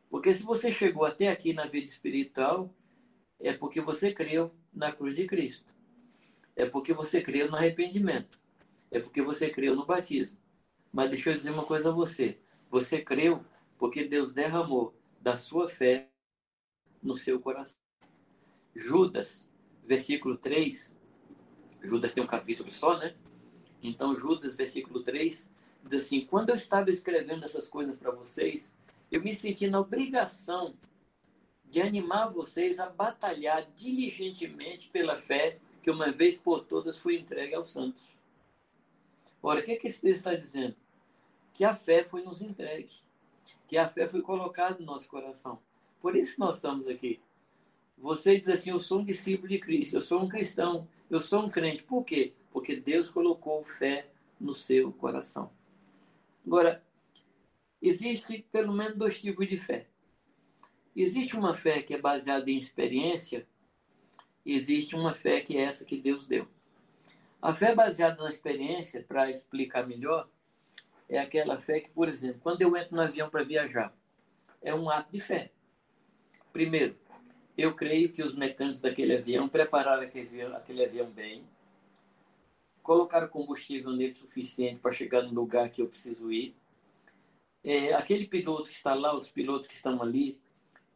Porque 0.08 0.32
se 0.32 0.42
você 0.42 0.72
chegou 0.72 1.04
até 1.04 1.28
aqui 1.28 1.52
na 1.52 1.66
vida 1.66 1.86
espiritual, 1.86 2.74
é 3.40 3.52
porque 3.52 3.80
você 3.80 4.12
creu 4.12 4.54
na 4.72 4.92
cruz 4.92 5.16
de 5.16 5.26
Cristo. 5.26 5.74
É 6.54 6.66
porque 6.66 6.92
você 6.92 7.22
creu 7.22 7.50
no 7.50 7.56
arrependimento. 7.56 8.40
É 8.90 9.00
porque 9.00 9.22
você 9.22 9.50
creu 9.50 9.74
no 9.74 9.86
batismo. 9.86 10.38
Mas 10.92 11.10
deixa 11.10 11.30
eu 11.30 11.34
dizer 11.34 11.50
uma 11.50 11.64
coisa 11.64 11.88
a 11.88 11.92
você. 11.92 12.38
Você 12.70 13.00
creu 13.00 13.44
porque 13.78 14.04
Deus 14.04 14.32
derramou 14.32 14.94
da 15.20 15.36
sua 15.36 15.68
fé 15.68 16.10
no 17.02 17.16
seu 17.16 17.40
coração. 17.40 17.80
Judas, 18.74 19.48
versículo 19.84 20.36
3. 20.36 20.96
Judas 21.82 22.12
tem 22.12 22.22
um 22.22 22.26
capítulo 22.26 22.70
só, 22.70 22.98
né? 22.98 23.14
Então, 23.82 24.16
Judas, 24.16 24.54
versículo 24.54 25.02
3, 25.02 25.50
diz 25.84 26.04
assim: 26.04 26.24
Quando 26.26 26.50
eu 26.50 26.54
estava 26.54 26.90
escrevendo 26.90 27.44
essas 27.44 27.68
coisas 27.68 27.96
para 27.96 28.12
vocês, 28.12 28.76
eu 29.10 29.22
me 29.22 29.34
senti 29.34 29.66
na 29.66 29.80
obrigação 29.80 30.74
de 31.72 31.80
animar 31.80 32.28
vocês 32.28 32.78
a 32.78 32.90
batalhar 32.90 33.66
diligentemente 33.74 34.90
pela 34.90 35.16
fé 35.16 35.58
que 35.82 35.90
uma 35.90 36.12
vez 36.12 36.36
por 36.36 36.62
todas 36.64 36.98
foi 36.98 37.16
entregue 37.16 37.54
aos 37.54 37.70
santos. 37.70 38.18
Ora, 39.42 39.60
o 39.60 39.64
que, 39.64 39.72
é 39.72 39.76
que 39.76 39.86
esse 39.88 40.02
texto 40.02 40.18
está 40.18 40.34
dizendo? 40.34 40.76
Que 41.50 41.64
a 41.64 41.74
fé 41.74 42.04
foi 42.04 42.22
nos 42.22 42.42
entregue, 42.42 42.92
que 43.66 43.78
a 43.78 43.88
fé 43.88 44.06
foi 44.06 44.20
colocada 44.20 44.78
no 44.80 44.84
nosso 44.84 45.08
coração. 45.08 45.60
Por 45.98 46.14
isso 46.14 46.34
que 46.34 46.40
nós 46.40 46.56
estamos 46.56 46.86
aqui. 46.86 47.22
Você 47.96 48.38
diz 48.38 48.50
assim: 48.50 48.68
Eu 48.68 48.78
sou 48.78 49.00
um 49.00 49.04
discípulo 49.04 49.48
de 49.48 49.58
Cristo, 49.58 49.94
eu 49.96 50.02
sou 50.02 50.20
um 50.20 50.28
cristão, 50.28 50.86
eu 51.08 51.22
sou 51.22 51.40
um 51.40 51.48
crente. 51.48 51.82
Por 51.84 52.04
quê? 52.04 52.34
Porque 52.50 52.76
Deus 52.76 53.08
colocou 53.08 53.64
fé 53.64 54.10
no 54.38 54.54
seu 54.54 54.92
coração. 54.92 55.50
Agora, 56.46 56.84
existe 57.80 58.44
pelo 58.52 58.74
menos 58.74 58.98
dois 58.98 59.18
tipos 59.18 59.48
de 59.48 59.56
fé. 59.56 59.86
Existe 60.94 61.36
uma 61.36 61.54
fé 61.54 61.82
que 61.82 61.94
é 61.94 61.98
baseada 61.98 62.50
em 62.50 62.58
experiência, 62.58 63.46
existe 64.44 64.94
uma 64.94 65.12
fé 65.12 65.40
que 65.40 65.56
é 65.56 65.62
essa 65.62 65.84
que 65.84 65.96
Deus 65.96 66.26
deu. 66.26 66.46
A 67.40 67.54
fé 67.54 67.74
baseada 67.74 68.22
na 68.22 68.28
experiência, 68.28 69.02
para 69.02 69.30
explicar 69.30 69.86
melhor, 69.86 70.28
é 71.08 71.18
aquela 71.18 71.58
fé 71.58 71.80
que, 71.80 71.90
por 71.90 72.08
exemplo, 72.08 72.40
quando 72.42 72.62
eu 72.62 72.76
entro 72.76 72.94
no 72.94 73.02
avião 73.02 73.28
para 73.28 73.42
viajar, 73.42 73.94
é 74.60 74.74
um 74.74 74.88
ato 74.88 75.10
de 75.10 75.20
fé. 75.20 75.50
Primeiro, 76.52 76.96
eu 77.56 77.74
creio 77.74 78.12
que 78.12 78.22
os 78.22 78.34
mecânicos 78.34 78.80
daquele 78.80 79.16
avião 79.16 79.48
prepararam 79.48 80.02
aquele 80.02 80.28
avião, 80.28 80.56
aquele 80.56 80.84
avião 80.84 81.10
bem, 81.10 81.44
colocaram 82.82 83.28
combustível 83.28 83.92
nele 83.92 84.12
suficiente 84.12 84.80
para 84.80 84.92
chegar 84.92 85.22
no 85.22 85.32
lugar 85.32 85.70
que 85.70 85.80
eu 85.80 85.88
preciso 85.88 86.30
ir. 86.30 86.54
É, 87.64 87.94
aquele 87.94 88.26
piloto 88.26 88.64
que 88.64 88.74
está 88.74 88.92
lá, 88.94 89.16
os 89.16 89.28
pilotos 89.28 89.68
que 89.68 89.74
estão 89.74 90.02
ali, 90.02 90.40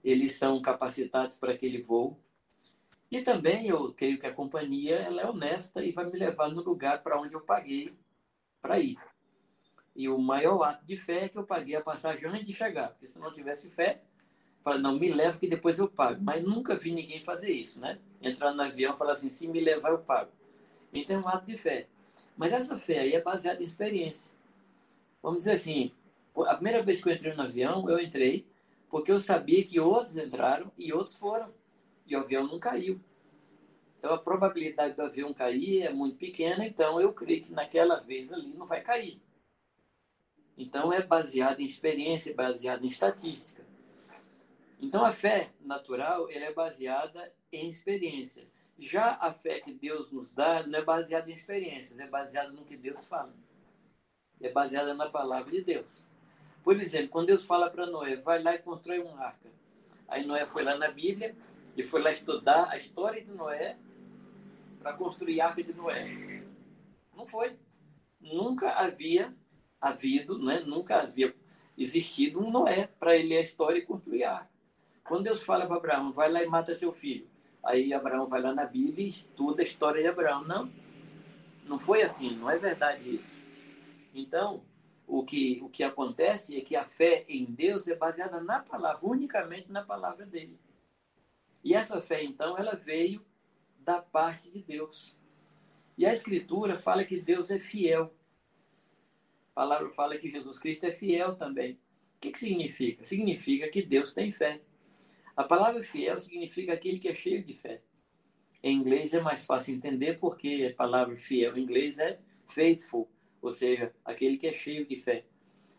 eles 0.06 0.36
são 0.36 0.62
capacitados 0.62 1.34
para 1.34 1.52
aquele 1.52 1.82
voo. 1.82 2.16
E 3.10 3.22
também 3.22 3.66
eu 3.66 3.92
creio 3.92 4.20
que 4.20 4.26
a 4.26 4.32
companhia 4.32 4.94
ela 4.94 5.20
é 5.20 5.28
honesta 5.28 5.84
e 5.84 5.90
vai 5.90 6.04
me 6.08 6.16
levar 6.16 6.48
no 6.48 6.62
lugar 6.62 7.02
para 7.02 7.20
onde 7.20 7.34
eu 7.34 7.40
paguei 7.40 7.92
para 8.60 8.78
ir. 8.78 8.96
E 9.96 10.08
o 10.08 10.16
maior 10.16 10.62
ato 10.62 10.86
de 10.86 10.96
fé 10.96 11.24
é 11.24 11.28
que 11.28 11.36
eu 11.36 11.42
paguei 11.42 11.74
a 11.74 11.80
passagem 11.80 12.24
antes 12.26 12.46
de 12.46 12.52
chegar, 12.52 12.90
porque 12.90 13.06
se 13.08 13.18
não 13.18 13.32
tivesse 13.32 13.68
fé, 13.68 14.00
fala, 14.62 14.78
não, 14.78 14.96
me 14.96 15.10
leva 15.10 15.38
que 15.38 15.48
depois 15.48 15.78
eu 15.80 15.88
pago. 15.88 16.22
Mas 16.22 16.40
nunca 16.40 16.76
vi 16.76 16.92
ninguém 16.92 17.20
fazer 17.20 17.50
isso, 17.50 17.80
né? 17.80 17.98
Entrar 18.22 18.52
no 18.52 18.62
avião 18.62 18.94
e 18.94 18.96
falar 18.96 19.12
assim, 19.12 19.28
se 19.28 19.48
me 19.48 19.58
levar 19.58 19.90
eu 19.90 19.98
pago. 19.98 20.30
Então 20.92 21.16
é 21.16 21.20
um 21.20 21.28
ato 21.28 21.46
de 21.46 21.58
fé. 21.58 21.88
Mas 22.36 22.52
essa 22.52 22.78
fé 22.78 23.00
aí 23.00 23.14
é 23.14 23.20
baseada 23.20 23.60
em 23.60 23.66
experiência. 23.66 24.30
Vamos 25.20 25.40
dizer 25.40 25.52
assim, 25.52 25.90
a 26.46 26.54
primeira 26.54 26.80
vez 26.82 27.02
que 27.02 27.08
eu 27.08 27.12
entrei 27.12 27.34
no 27.34 27.42
avião, 27.42 27.90
eu 27.90 27.98
entrei 27.98 28.46
porque 28.96 29.12
eu 29.12 29.20
sabia 29.20 29.62
que 29.62 29.78
outros 29.78 30.16
entraram 30.16 30.72
e 30.78 30.90
outros 30.90 31.16
foram. 31.16 31.52
E 32.06 32.16
o 32.16 32.20
avião 32.20 32.46
não 32.46 32.58
caiu. 32.58 32.98
Então 33.98 34.14
a 34.14 34.16
probabilidade 34.16 34.94
do 34.94 35.02
avião 35.02 35.34
cair 35.34 35.82
é 35.82 35.92
muito 35.92 36.16
pequena, 36.16 36.64
então 36.64 36.98
eu 36.98 37.12
creio 37.12 37.42
que 37.42 37.52
naquela 37.52 38.00
vez 38.00 38.32
ali 38.32 38.54
não 38.54 38.64
vai 38.64 38.80
cair. 38.80 39.20
Então 40.56 40.90
é 40.90 41.02
baseado 41.02 41.60
em 41.60 41.66
experiência, 41.66 42.34
baseado 42.34 42.84
em 42.84 42.88
estatística. 42.88 43.66
Então 44.80 45.04
a 45.04 45.12
fé 45.12 45.50
natural 45.60 46.30
ela 46.30 46.46
é 46.46 46.52
baseada 46.54 47.30
em 47.52 47.68
experiência. 47.68 48.48
Já 48.78 49.18
a 49.20 49.30
fé 49.30 49.60
que 49.60 49.74
Deus 49.74 50.10
nos 50.10 50.32
dá 50.32 50.66
não 50.66 50.78
é 50.78 50.82
baseada 50.82 51.28
em 51.28 51.34
experiências, 51.34 52.00
é 52.00 52.06
baseada 52.06 52.50
no 52.50 52.64
que 52.64 52.78
Deus 52.78 53.06
fala. 53.06 53.34
É 54.40 54.50
baseada 54.50 54.94
na 54.94 55.10
palavra 55.10 55.50
de 55.50 55.60
Deus. 55.60 56.02
Por 56.66 56.80
exemplo, 56.80 57.10
quando 57.10 57.28
Deus 57.28 57.44
fala 57.44 57.70
para 57.70 57.86
Noé, 57.86 58.16
vai 58.16 58.42
lá 58.42 58.56
e 58.56 58.58
constrói 58.58 58.98
uma 58.98 59.24
arca. 59.24 59.48
Aí 60.08 60.26
Noé 60.26 60.44
foi 60.44 60.64
lá 60.64 60.76
na 60.76 60.90
Bíblia 60.90 61.32
e 61.76 61.82
foi 61.84 62.02
lá 62.02 62.10
estudar 62.10 62.68
a 62.68 62.76
história 62.76 63.24
de 63.24 63.30
Noé 63.30 63.76
para 64.80 64.92
construir 64.94 65.40
a 65.40 65.46
arca 65.46 65.62
de 65.62 65.72
Noé. 65.72 66.42
Não 67.14 67.24
foi. 67.24 67.56
Nunca 68.20 68.72
havia 68.72 69.32
havido, 69.80 70.40
né? 70.40 70.58
nunca 70.66 71.02
havia 71.02 71.32
existido 71.78 72.40
um 72.40 72.50
Noé 72.50 72.88
para 72.98 73.16
ele 73.16 73.36
a 73.36 73.42
história 73.42 73.78
e 73.78 73.82
construir 73.82 74.24
a 74.24 74.32
arca. 74.38 74.50
Quando 75.04 75.22
Deus 75.22 75.44
fala 75.44 75.66
para 75.66 75.76
Abraão, 75.76 76.10
vai 76.10 76.32
lá 76.32 76.42
e 76.42 76.48
mata 76.48 76.74
seu 76.74 76.92
filho. 76.92 77.28
Aí 77.62 77.94
Abraão 77.94 78.26
vai 78.26 78.42
lá 78.42 78.52
na 78.52 78.64
Bíblia 78.64 79.04
e 79.04 79.08
estuda 79.08 79.62
a 79.62 79.64
história 79.64 80.02
de 80.02 80.08
Abraão. 80.08 80.42
Não, 80.42 80.68
não 81.64 81.78
foi 81.78 82.02
assim, 82.02 82.34
não 82.34 82.50
é 82.50 82.58
verdade 82.58 83.08
isso. 83.08 83.40
Então, 84.12 84.64
o 85.06 85.24
que, 85.24 85.60
o 85.62 85.68
que 85.68 85.84
acontece 85.84 86.56
é 86.56 86.60
que 86.60 86.74
a 86.74 86.84
fé 86.84 87.24
em 87.28 87.44
Deus 87.44 87.86
é 87.86 87.94
baseada 87.94 88.40
na 88.40 88.60
palavra, 88.60 89.06
unicamente 89.06 89.70
na 89.70 89.82
palavra 89.82 90.26
dele. 90.26 90.58
E 91.62 91.74
essa 91.74 92.00
fé, 92.00 92.24
então, 92.24 92.58
ela 92.58 92.74
veio 92.74 93.24
da 93.78 94.02
parte 94.02 94.50
de 94.50 94.62
Deus. 94.62 95.16
E 95.96 96.04
a 96.04 96.12
Escritura 96.12 96.76
fala 96.76 97.04
que 97.04 97.20
Deus 97.20 97.50
é 97.50 97.58
fiel. 97.58 98.12
A 99.52 99.54
palavra 99.54 99.88
fala 99.90 100.18
que 100.18 100.28
Jesus 100.28 100.58
Cristo 100.58 100.84
é 100.84 100.92
fiel 100.92 101.36
também. 101.36 101.74
O 102.16 102.20
que, 102.20 102.32
que 102.32 102.38
significa? 102.38 103.04
Significa 103.04 103.68
que 103.68 103.82
Deus 103.82 104.12
tem 104.12 104.30
fé. 104.30 104.60
A 105.36 105.44
palavra 105.44 105.82
fiel 105.82 106.18
significa 106.18 106.72
aquele 106.72 106.98
que 106.98 107.08
é 107.08 107.14
cheio 107.14 107.44
de 107.44 107.54
fé. 107.54 107.82
Em 108.62 108.76
inglês 108.76 109.14
é 109.14 109.20
mais 109.20 109.44
fácil 109.46 109.74
entender 109.74 110.18
porque 110.18 110.70
a 110.72 110.76
palavra 110.76 111.14
fiel 111.16 111.56
em 111.56 111.62
inglês 111.62 111.98
é 111.98 112.18
faithful, 112.44 113.08
ou 113.46 113.52
seja, 113.52 113.94
aquele 114.04 114.36
que 114.36 114.46
é 114.46 114.52
cheio 114.52 114.84
de 114.86 114.96
fé. 114.96 115.24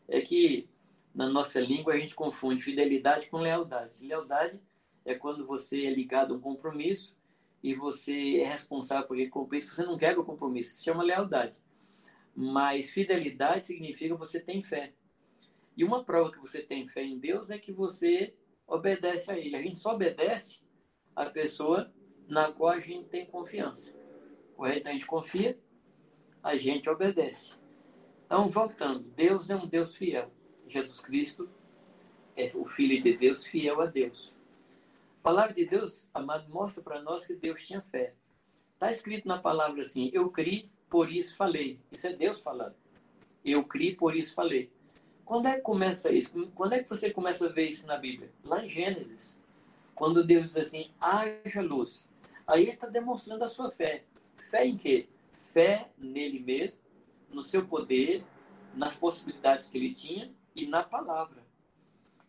É 0.07 0.21
que 0.21 0.69
na 1.13 1.29
nossa 1.29 1.59
língua 1.59 1.93
a 1.93 1.97
gente 1.97 2.15
confunde 2.15 2.63
fidelidade 2.63 3.29
com 3.29 3.37
lealdade. 3.37 4.05
Lealdade 4.05 4.61
é 5.03 5.15
quando 5.15 5.45
você 5.45 5.83
é 5.83 5.89
ligado 5.89 6.33
a 6.33 6.37
um 6.37 6.39
compromisso 6.39 7.15
e 7.61 7.73
você 7.73 8.37
é 8.37 8.47
responsável 8.47 9.05
por 9.05 9.15
aquele 9.15 9.29
compromisso, 9.29 9.73
você 9.73 9.83
não 9.83 9.97
quebra 9.97 10.21
o 10.21 10.25
compromisso, 10.25 10.75
isso 10.75 10.83
chama 10.83 11.03
lealdade. 11.03 11.57
Mas 12.33 12.91
fidelidade 12.91 13.67
significa 13.67 14.15
você 14.15 14.39
tem 14.39 14.61
fé. 14.61 14.93
E 15.75 15.83
uma 15.83 16.03
prova 16.03 16.31
que 16.31 16.39
você 16.39 16.61
tem 16.61 16.87
fé 16.87 17.03
em 17.03 17.19
Deus 17.19 17.49
é 17.49 17.57
que 17.57 17.71
você 17.71 18.33
obedece 18.65 19.29
a 19.29 19.37
ele. 19.37 19.55
A 19.55 19.61
gente 19.61 19.79
só 19.79 19.93
obedece 19.93 20.59
a 21.15 21.25
pessoa 21.25 21.91
na 22.29 22.51
qual 22.51 22.73
a 22.73 22.79
gente 22.79 23.09
tem 23.09 23.25
confiança. 23.25 23.93
Correto? 24.55 24.87
A 24.87 24.91
gente 24.91 25.05
confia, 25.05 25.59
a 26.43 26.55
gente 26.55 26.89
obedece. 26.89 27.56
Então, 28.27 28.49
voltando, 28.49 29.05
Deus 29.15 29.49
é 29.49 29.55
um 29.55 29.65
Deus 29.65 29.95
fiel. 29.95 30.29
Jesus 30.67 30.99
Cristo 30.99 31.49
é 32.35 32.51
o 32.53 32.65
Filho 32.65 33.01
de 33.01 33.15
Deus, 33.15 33.45
fiel 33.45 33.79
a 33.79 33.85
Deus. 33.85 34.35
A 35.21 35.23
palavra 35.23 35.53
de 35.53 35.65
Deus, 35.65 36.09
amado, 36.13 36.51
mostra 36.51 36.83
para 36.83 37.01
nós 37.01 37.25
que 37.25 37.33
Deus 37.33 37.65
tinha 37.65 37.81
fé. 37.81 38.13
Está 38.73 38.91
escrito 38.91 39.29
na 39.29 39.37
palavra 39.37 39.81
assim: 39.81 40.11
Eu 40.13 40.29
criei, 40.29 40.69
por 40.89 41.09
isso 41.09 41.37
falei. 41.37 41.79
Isso 41.89 42.05
é 42.05 42.11
Deus 42.11 42.41
falando. 42.41 42.75
Eu 43.45 43.63
criei, 43.63 43.95
por 43.95 44.13
isso 44.13 44.35
falei. 44.35 44.69
Quando 45.23 45.47
é 45.47 45.55
que 45.55 45.61
começa 45.61 46.11
isso? 46.11 46.51
Quando 46.53 46.73
é 46.73 46.83
que 46.83 46.89
você 46.89 47.09
começa 47.09 47.45
a 47.45 47.49
ver 47.49 47.69
isso 47.69 47.87
na 47.87 47.97
Bíblia? 47.97 48.29
Lá 48.43 48.61
em 48.61 48.67
Gênesis. 48.67 49.39
Quando 49.95 50.21
Deus 50.21 50.47
diz 50.47 50.57
assim, 50.57 50.91
haja 50.99 51.61
luz. 51.61 52.09
Aí 52.45 52.63
ele 52.63 52.71
está 52.71 52.87
demonstrando 52.87 53.45
a 53.45 53.47
sua 53.47 53.71
fé. 53.71 54.03
Fé 54.35 54.65
em 54.65 54.75
quê? 54.75 55.07
Fé 55.31 55.89
nele 55.97 56.39
mesmo, 56.39 56.79
no 57.29 57.43
seu 57.43 57.65
poder, 57.65 58.23
nas 58.73 58.95
possibilidades 58.95 59.67
que 59.67 59.77
ele 59.77 59.93
tinha 59.93 60.33
e 60.55 60.65
na 60.65 60.83
palavra. 60.83 61.45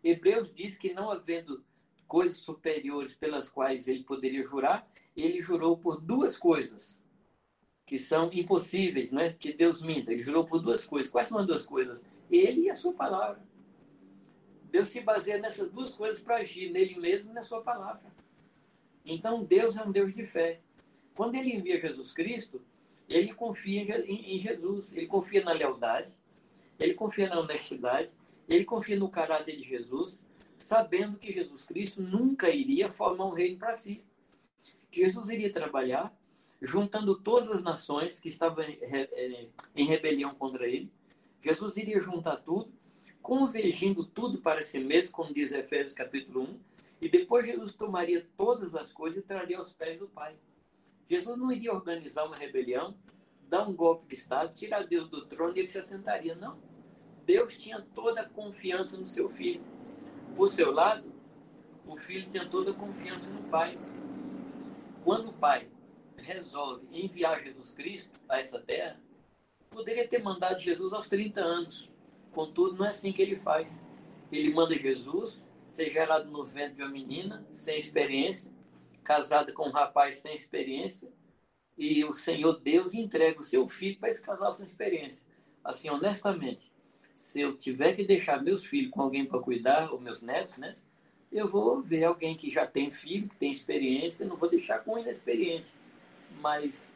Hebreus 0.02 0.52
diz 0.52 0.78
que 0.78 0.92
não 0.92 1.10
havendo 1.10 1.64
coisas 2.06 2.38
superiores 2.38 3.14
pelas 3.14 3.50
quais 3.50 3.86
ele 3.86 4.02
poderia 4.02 4.44
jurar, 4.46 4.88
ele 5.16 5.42
jurou 5.42 5.76
por 5.76 6.00
duas 6.00 6.36
coisas 6.36 7.00
que 7.84 7.98
são 7.98 8.30
impossíveis, 8.32 9.10
né? 9.10 9.32
Que 9.32 9.52
Deus 9.52 9.80
minta. 9.80 10.12
Ele 10.12 10.22
jurou 10.22 10.44
por 10.44 10.60
duas 10.60 10.84
coisas. 10.84 11.10
Quais 11.10 11.26
são 11.26 11.38
as 11.38 11.46
duas 11.46 11.64
coisas? 11.64 12.04
Ele 12.30 12.62
e 12.62 12.70
a 12.70 12.74
sua 12.74 12.92
palavra. 12.92 13.42
Deus 14.70 14.88
se 14.88 15.00
baseia 15.00 15.38
nessas 15.38 15.70
duas 15.70 15.94
coisas 15.94 16.20
para 16.20 16.36
agir, 16.36 16.70
nele 16.70 17.00
mesmo 17.00 17.30
e 17.30 17.34
na 17.34 17.42
sua 17.42 17.62
palavra. 17.62 18.12
Então, 19.04 19.42
Deus 19.42 19.78
é 19.78 19.82
um 19.82 19.90
Deus 19.90 20.12
de 20.12 20.24
fé. 20.24 20.60
Quando 21.14 21.34
ele 21.36 21.54
envia 21.54 21.80
Jesus 21.80 22.12
Cristo, 22.12 22.60
ele 23.08 23.32
confia 23.32 23.82
em 24.06 24.38
Jesus, 24.38 24.92
ele 24.94 25.06
confia 25.06 25.42
na 25.42 25.52
lealdade, 25.52 26.16
ele 26.78 26.94
confia 26.94 27.28
na 27.28 27.40
honestidade, 27.40 28.10
ele 28.48 28.64
confia 28.64 28.98
no 28.98 29.08
caráter 29.08 29.56
de 29.56 29.62
Jesus, 29.62 30.26
sabendo 30.56 31.18
que 31.18 31.32
Jesus 31.32 31.64
Cristo 31.64 32.02
nunca 32.02 32.50
iria 32.50 32.90
formar 32.90 33.26
um 33.26 33.32
reino 33.32 33.58
para 33.58 33.72
si. 33.72 34.02
Que 34.90 35.00
Jesus 35.00 35.28
iria 35.28 35.52
trabalhar 35.52 36.16
juntando 36.60 37.16
todas 37.16 37.50
as 37.50 37.62
nações 37.62 38.18
que 38.18 38.28
estavam 38.28 38.64
em 39.76 39.84
rebelião 39.86 40.34
contra 40.34 40.66
ele. 40.66 40.90
Jesus 41.40 41.76
iria 41.76 42.00
juntar 42.00 42.36
tudo, 42.38 42.72
convergindo 43.22 44.04
tudo 44.04 44.38
para 44.38 44.62
si 44.62 44.80
mesmo, 44.80 45.12
como 45.12 45.32
diz 45.32 45.52
Efésios 45.52 45.94
capítulo 45.94 46.42
1, 46.42 46.60
e 47.00 47.08
depois 47.08 47.46
Jesus 47.46 47.72
tomaria 47.72 48.26
todas 48.36 48.74
as 48.74 48.92
coisas 48.92 49.22
e 49.22 49.26
traria 49.26 49.58
aos 49.58 49.72
pés 49.72 50.00
do 50.00 50.08
Pai. 50.08 50.36
Jesus 51.08 51.38
não 51.38 51.50
iria 51.50 51.72
organizar 51.72 52.24
uma 52.26 52.36
rebelião, 52.36 52.94
dar 53.48 53.66
um 53.66 53.74
golpe 53.74 54.06
de 54.06 54.14
Estado, 54.14 54.54
tirar 54.54 54.86
Deus 54.86 55.08
do 55.08 55.24
trono 55.24 55.56
e 55.56 55.60
ele 55.60 55.68
se 55.68 55.78
assentaria. 55.78 56.34
Não. 56.34 56.58
Deus 57.24 57.56
tinha 57.56 57.80
toda 57.80 58.20
a 58.20 58.28
confiança 58.28 58.96
no 58.96 59.06
seu 59.06 59.28
filho. 59.28 59.62
Por 60.36 60.48
seu 60.48 60.70
lado, 60.70 61.10
o 61.86 61.96
filho 61.96 62.28
tinha 62.28 62.46
toda 62.46 62.72
a 62.72 62.74
confiança 62.74 63.30
no 63.30 63.42
pai. 63.44 63.78
Quando 65.02 65.30
o 65.30 65.32
pai 65.32 65.68
resolve 66.16 66.86
enviar 66.92 67.42
Jesus 67.42 67.72
Cristo 67.72 68.20
a 68.28 68.38
essa 68.38 68.60
terra, 68.60 69.00
poderia 69.70 70.06
ter 70.06 70.22
mandado 70.22 70.60
Jesus 70.60 70.92
aos 70.92 71.08
30 71.08 71.40
anos. 71.40 71.92
Contudo, 72.30 72.76
não 72.76 72.84
é 72.84 72.90
assim 72.90 73.12
que 73.12 73.22
ele 73.22 73.36
faz. 73.36 73.84
Ele 74.30 74.52
manda 74.52 74.76
Jesus 74.76 75.50
ser 75.66 75.90
gerado 75.90 76.30
no 76.30 76.44
ventre 76.44 76.76
de 76.76 76.82
uma 76.82 76.90
menina 76.90 77.46
sem 77.50 77.78
experiência, 77.78 78.50
casada 79.08 79.54
com 79.54 79.68
um 79.68 79.72
rapaz 79.72 80.16
sem 80.16 80.34
experiência, 80.34 81.10
e 81.78 82.04
o 82.04 82.12
Senhor 82.12 82.60
Deus 82.60 82.92
entrega 82.92 83.40
o 83.40 83.42
seu 83.42 83.66
filho 83.66 83.98
para 83.98 84.10
esse 84.10 84.20
casal 84.20 84.52
sem 84.52 84.66
experiência. 84.66 85.24
Assim, 85.64 85.88
honestamente, 85.88 86.70
se 87.14 87.40
eu 87.40 87.56
tiver 87.56 87.94
que 87.94 88.04
deixar 88.04 88.42
meus 88.42 88.66
filhos 88.66 88.90
com 88.90 89.00
alguém 89.00 89.24
para 89.24 89.40
cuidar, 89.40 89.90
ou 89.90 89.98
meus 89.98 90.20
netos, 90.20 90.58
né? 90.58 90.74
Eu 91.32 91.48
vou 91.48 91.80
ver 91.80 92.04
alguém 92.04 92.36
que 92.36 92.50
já 92.50 92.66
tem 92.66 92.90
filho, 92.90 93.30
que 93.30 93.36
tem 93.36 93.50
experiência, 93.50 94.26
não 94.26 94.36
vou 94.36 94.50
deixar 94.50 94.80
com 94.80 94.98
inexperiente. 94.98 95.72
Mas 96.42 96.92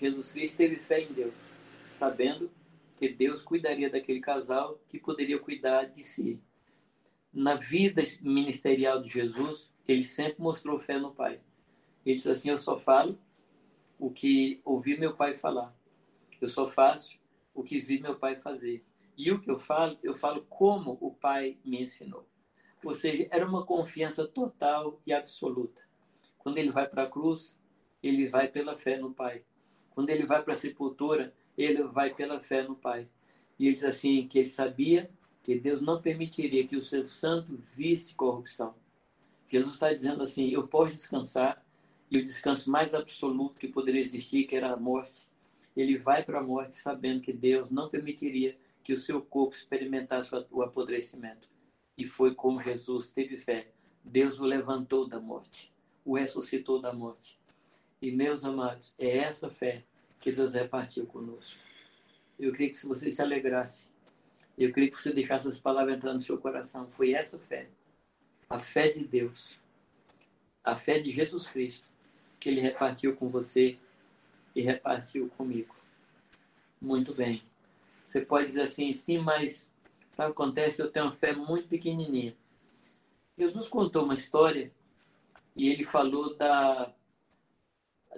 Jesus 0.00 0.30
Cristo 0.30 0.56
teve 0.56 0.76
fé 0.76 1.00
em 1.00 1.12
Deus, 1.12 1.50
sabendo 1.92 2.48
que 2.96 3.08
Deus 3.08 3.42
cuidaria 3.42 3.90
daquele 3.90 4.20
casal 4.20 4.78
que 4.86 5.00
poderia 5.00 5.38
cuidar 5.40 5.86
de 5.86 6.04
si. 6.04 6.40
Na 7.32 7.56
vida 7.56 8.04
ministerial 8.22 9.00
de 9.00 9.08
Jesus, 9.08 9.72
ele 9.86 10.04
sempre 10.04 10.40
mostrou 10.40 10.78
fé 10.78 10.96
no 10.96 11.12
Pai. 11.12 11.40
Ele 12.06 12.14
disse 12.14 12.30
assim: 12.30 12.48
Eu 12.48 12.58
só 12.58 12.78
falo 12.78 13.18
o 13.98 14.10
que 14.10 14.60
ouvi 14.64 14.96
meu 14.96 15.14
pai 15.14 15.34
falar. 15.34 15.76
Eu 16.40 16.48
só 16.48 16.68
faço 16.68 17.18
o 17.52 17.64
que 17.64 17.80
vi 17.80 18.00
meu 18.00 18.16
pai 18.16 18.36
fazer. 18.36 18.84
E 19.18 19.32
o 19.32 19.40
que 19.40 19.50
eu 19.50 19.58
falo, 19.58 19.98
eu 20.02 20.14
falo 20.14 20.46
como 20.48 20.96
o 21.00 21.10
pai 21.10 21.58
me 21.64 21.82
ensinou. 21.82 22.26
Ou 22.84 22.94
seja, 22.94 23.26
era 23.30 23.44
uma 23.44 23.66
confiança 23.66 24.26
total 24.26 25.00
e 25.04 25.12
absoluta. 25.12 25.82
Quando 26.38 26.58
ele 26.58 26.70
vai 26.70 26.86
para 26.88 27.02
a 27.02 27.10
cruz, 27.10 27.58
ele 28.00 28.28
vai 28.28 28.46
pela 28.46 28.76
fé 28.76 28.96
no 28.96 29.12
Pai. 29.12 29.42
Quando 29.90 30.10
ele 30.10 30.24
vai 30.24 30.42
para 30.42 30.52
a 30.52 30.56
sepultura, 30.56 31.34
ele 31.58 31.82
vai 31.82 32.14
pela 32.14 32.38
fé 32.38 32.62
no 32.62 32.76
Pai. 32.76 33.08
E 33.58 33.66
ele 33.66 33.74
diz 33.74 33.84
assim 33.84 34.28
que 34.28 34.38
ele 34.38 34.48
sabia 34.48 35.10
que 35.42 35.58
Deus 35.58 35.80
não 35.80 36.00
permitiria 36.00 36.66
que 36.66 36.76
o 36.76 36.80
seu 36.80 37.04
santo 37.04 37.56
visse 37.56 38.14
corrupção. 38.14 38.76
Jesus 39.48 39.74
está 39.74 39.92
dizendo 39.92 40.22
assim: 40.22 40.50
eu 40.50 40.68
posso 40.68 40.94
descansar 40.94 41.65
e 42.10 42.18
o 42.18 42.24
descanso 42.24 42.70
mais 42.70 42.94
absoluto 42.94 43.60
que 43.60 43.68
poderia 43.68 44.00
existir, 44.00 44.44
que 44.44 44.56
era 44.56 44.72
a 44.72 44.76
morte, 44.76 45.26
ele 45.76 45.98
vai 45.98 46.24
para 46.24 46.38
a 46.38 46.42
morte 46.42 46.76
sabendo 46.76 47.20
que 47.20 47.32
Deus 47.32 47.70
não 47.70 47.88
permitiria 47.88 48.56
que 48.82 48.92
o 48.92 48.98
seu 48.98 49.20
corpo 49.20 49.54
experimentasse 49.54 50.30
o 50.50 50.62
apodrecimento. 50.62 51.48
E 51.98 52.04
foi 52.04 52.34
como 52.34 52.60
Jesus 52.60 53.10
teve 53.10 53.36
fé. 53.36 53.68
Deus 54.04 54.38
o 54.38 54.44
levantou 54.44 55.08
da 55.08 55.18
morte, 55.18 55.72
o 56.04 56.16
ressuscitou 56.16 56.80
da 56.80 56.92
morte. 56.92 57.38
E, 58.00 58.12
meus 58.12 58.44
amados, 58.44 58.94
é 58.96 59.18
essa 59.18 59.50
fé 59.50 59.84
que 60.20 60.30
Deus 60.30 60.54
repartiu 60.54 61.06
conosco. 61.06 61.60
Eu 62.38 62.52
queria 62.52 62.70
que 62.70 62.86
você 62.86 63.10
se 63.10 63.20
alegrasse. 63.20 63.88
Eu 64.56 64.72
queria 64.72 64.90
que 64.90 64.96
você 64.96 65.12
deixasse 65.12 65.48
essas 65.48 65.60
palavras 65.60 65.96
entrar 65.96 66.12
no 66.12 66.20
seu 66.20 66.38
coração. 66.38 66.88
Foi 66.88 67.12
essa 67.12 67.38
fé, 67.38 67.68
a 68.48 68.58
fé 68.58 68.88
de 68.88 69.04
Deus, 69.04 69.58
a 70.62 70.76
fé 70.76 70.98
de 70.98 71.10
Jesus 71.10 71.46
Cristo, 71.46 71.95
que 72.38 72.48
ele 72.48 72.60
repartiu 72.60 73.16
com 73.16 73.28
você 73.28 73.78
e 74.54 74.60
repartiu 74.60 75.28
comigo. 75.30 75.74
Muito 76.80 77.14
bem. 77.14 77.42
Você 78.04 78.20
pode 78.20 78.46
dizer 78.46 78.62
assim, 78.62 78.92
sim, 78.92 79.18
mas 79.18 79.70
sabe 80.10 80.30
o 80.30 80.34
que 80.34 80.42
acontece? 80.42 80.80
Eu 80.80 80.90
tenho 80.90 81.06
uma 81.06 81.12
fé 81.12 81.32
muito 81.32 81.68
pequenininha. 81.68 82.36
Jesus 83.36 83.68
contou 83.68 84.04
uma 84.04 84.14
história 84.14 84.72
e 85.54 85.68
ele 85.68 85.84
falou 85.84 86.34
da, 86.34 86.94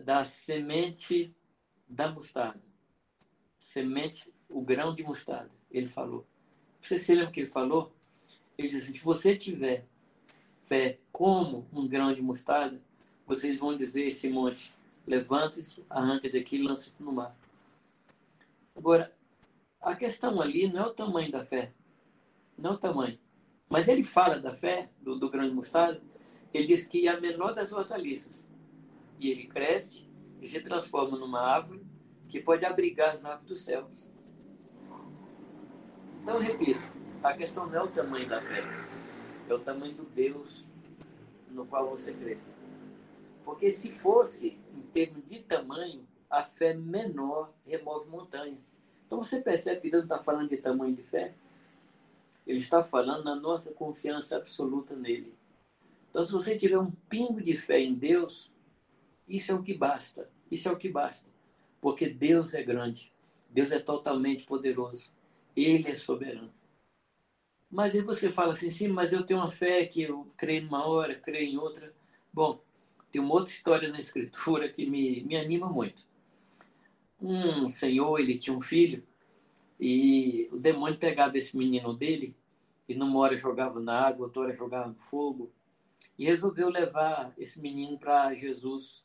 da 0.04 0.24
semente 0.24 1.34
da 1.88 2.10
mostarda. 2.10 2.66
Semente, 3.58 4.32
o 4.48 4.60
grão 4.60 4.94
de 4.94 5.02
mostarda. 5.02 5.50
Ele 5.70 5.86
falou. 5.86 6.26
Você 6.78 6.98
se 6.98 7.14
lembra 7.14 7.32
que 7.32 7.40
ele 7.40 7.48
falou? 7.48 7.92
Ele 8.56 8.68
disse 8.68 8.84
assim, 8.84 8.98
se 8.98 9.04
você 9.04 9.36
tiver 9.36 9.86
fé 10.64 10.98
como 11.10 11.66
um 11.72 11.86
grão 11.86 12.12
de 12.12 12.20
mostarda, 12.20 12.80
vocês 13.28 13.58
vão 13.58 13.76
dizer 13.76 14.06
esse 14.06 14.26
monte, 14.26 14.74
levante-se, 15.06 15.84
arranque 15.90 16.30
daqui 16.30 16.56
e 16.56 16.62
lance 16.62 16.94
no 16.98 17.12
mar. 17.12 17.36
Agora, 18.74 19.14
a 19.82 19.94
questão 19.94 20.40
ali 20.40 20.66
não 20.66 20.84
é 20.84 20.86
o 20.86 20.94
tamanho 20.94 21.30
da 21.30 21.44
fé, 21.44 21.74
não 22.56 22.70
é 22.70 22.74
o 22.74 22.78
tamanho. 22.78 23.18
Mas 23.68 23.86
ele 23.86 24.02
fala 24.02 24.38
da 24.38 24.54
fé, 24.54 24.88
do, 25.02 25.18
do 25.18 25.28
grão 25.28 25.46
de 25.46 25.54
mostarda, 25.54 26.02
ele 26.54 26.68
diz 26.68 26.86
que 26.86 27.06
é 27.06 27.10
a 27.10 27.20
menor 27.20 27.52
das 27.52 27.70
hortaliças. 27.70 28.48
E 29.20 29.30
ele 29.30 29.46
cresce 29.46 30.08
e 30.40 30.48
se 30.48 30.60
transforma 30.60 31.18
numa 31.18 31.42
árvore 31.42 31.84
que 32.28 32.40
pode 32.40 32.64
abrigar 32.64 33.10
as 33.10 33.26
aves 33.26 33.44
dos 33.44 33.60
céus. 33.60 34.08
Então, 36.22 36.38
repito, 36.38 36.90
a 37.22 37.34
questão 37.34 37.66
não 37.66 37.74
é 37.74 37.82
o 37.82 37.88
tamanho 37.88 38.26
da 38.26 38.40
fé, 38.40 38.62
é 39.46 39.52
o 39.52 39.58
tamanho 39.58 39.94
do 39.94 40.04
Deus 40.04 40.66
no 41.50 41.66
qual 41.66 41.90
você 41.90 42.14
crê. 42.14 42.38
Porque 43.48 43.70
se 43.70 43.90
fosse 43.92 44.58
em 44.74 44.82
termos 44.92 45.24
de 45.24 45.38
tamanho, 45.38 46.06
a 46.28 46.42
fé 46.42 46.74
menor 46.74 47.50
remove 47.64 48.10
montanha. 48.10 48.58
Então 49.06 49.22
você 49.22 49.40
percebe 49.40 49.80
que 49.80 49.90
Deus 49.90 50.06
não 50.06 50.16
está 50.16 50.22
falando 50.22 50.50
de 50.50 50.58
tamanho 50.58 50.94
de 50.94 51.00
fé? 51.00 51.34
Ele 52.46 52.58
está 52.58 52.82
falando 52.82 53.24
na 53.24 53.34
nossa 53.34 53.72
confiança 53.72 54.36
absoluta 54.36 54.94
nele. 54.94 55.32
Então, 56.10 56.22
se 56.22 56.30
você 56.30 56.58
tiver 56.58 56.78
um 56.78 56.90
pingo 57.08 57.42
de 57.42 57.56
fé 57.56 57.80
em 57.80 57.94
Deus, 57.94 58.52
isso 59.26 59.50
é 59.50 59.54
o 59.54 59.62
que 59.62 59.72
basta. 59.72 60.28
Isso 60.50 60.68
é 60.68 60.72
o 60.72 60.76
que 60.76 60.90
basta. 60.90 61.26
Porque 61.80 62.06
Deus 62.06 62.52
é 62.52 62.62
grande. 62.62 63.10
Deus 63.48 63.72
é 63.72 63.78
totalmente 63.78 64.44
poderoso. 64.44 65.10
Ele 65.56 65.88
é 65.88 65.94
soberano. 65.94 66.52
Mas 67.70 67.94
aí 67.94 68.02
você 68.02 68.30
fala 68.30 68.52
assim, 68.52 68.68
sim, 68.68 68.88
mas 68.88 69.10
eu 69.10 69.24
tenho 69.24 69.40
uma 69.40 69.50
fé 69.50 69.86
que 69.86 70.02
eu 70.02 70.26
creio 70.36 70.64
numa 70.64 70.86
hora, 70.86 71.14
creio 71.14 71.48
em 71.48 71.56
outra. 71.56 71.94
Bom, 72.30 72.67
tem 73.10 73.20
uma 73.20 73.34
outra 73.34 73.52
história 73.52 73.88
na 73.88 73.98
escritura 73.98 74.68
que 74.68 74.88
me, 74.88 75.22
me 75.22 75.36
anima 75.36 75.68
muito. 75.68 76.06
Um 77.20 77.68
senhor, 77.68 78.18
ele 78.20 78.38
tinha 78.38 78.56
um 78.56 78.60
filho, 78.60 79.02
e 79.80 80.48
o 80.52 80.58
demônio 80.58 80.98
pegava 80.98 81.36
esse 81.36 81.56
menino 81.56 81.94
dele, 81.94 82.36
e 82.88 82.94
numa 82.94 83.18
hora 83.18 83.36
jogava 83.36 83.80
na 83.80 84.06
água, 84.06 84.26
outra 84.26 84.42
hora 84.42 84.54
jogava 84.54 84.88
no 84.88 84.94
fogo, 84.96 85.50
e 86.18 86.24
resolveu 86.24 86.68
levar 86.68 87.32
esse 87.38 87.60
menino 87.60 87.98
para 87.98 88.34
Jesus 88.34 89.04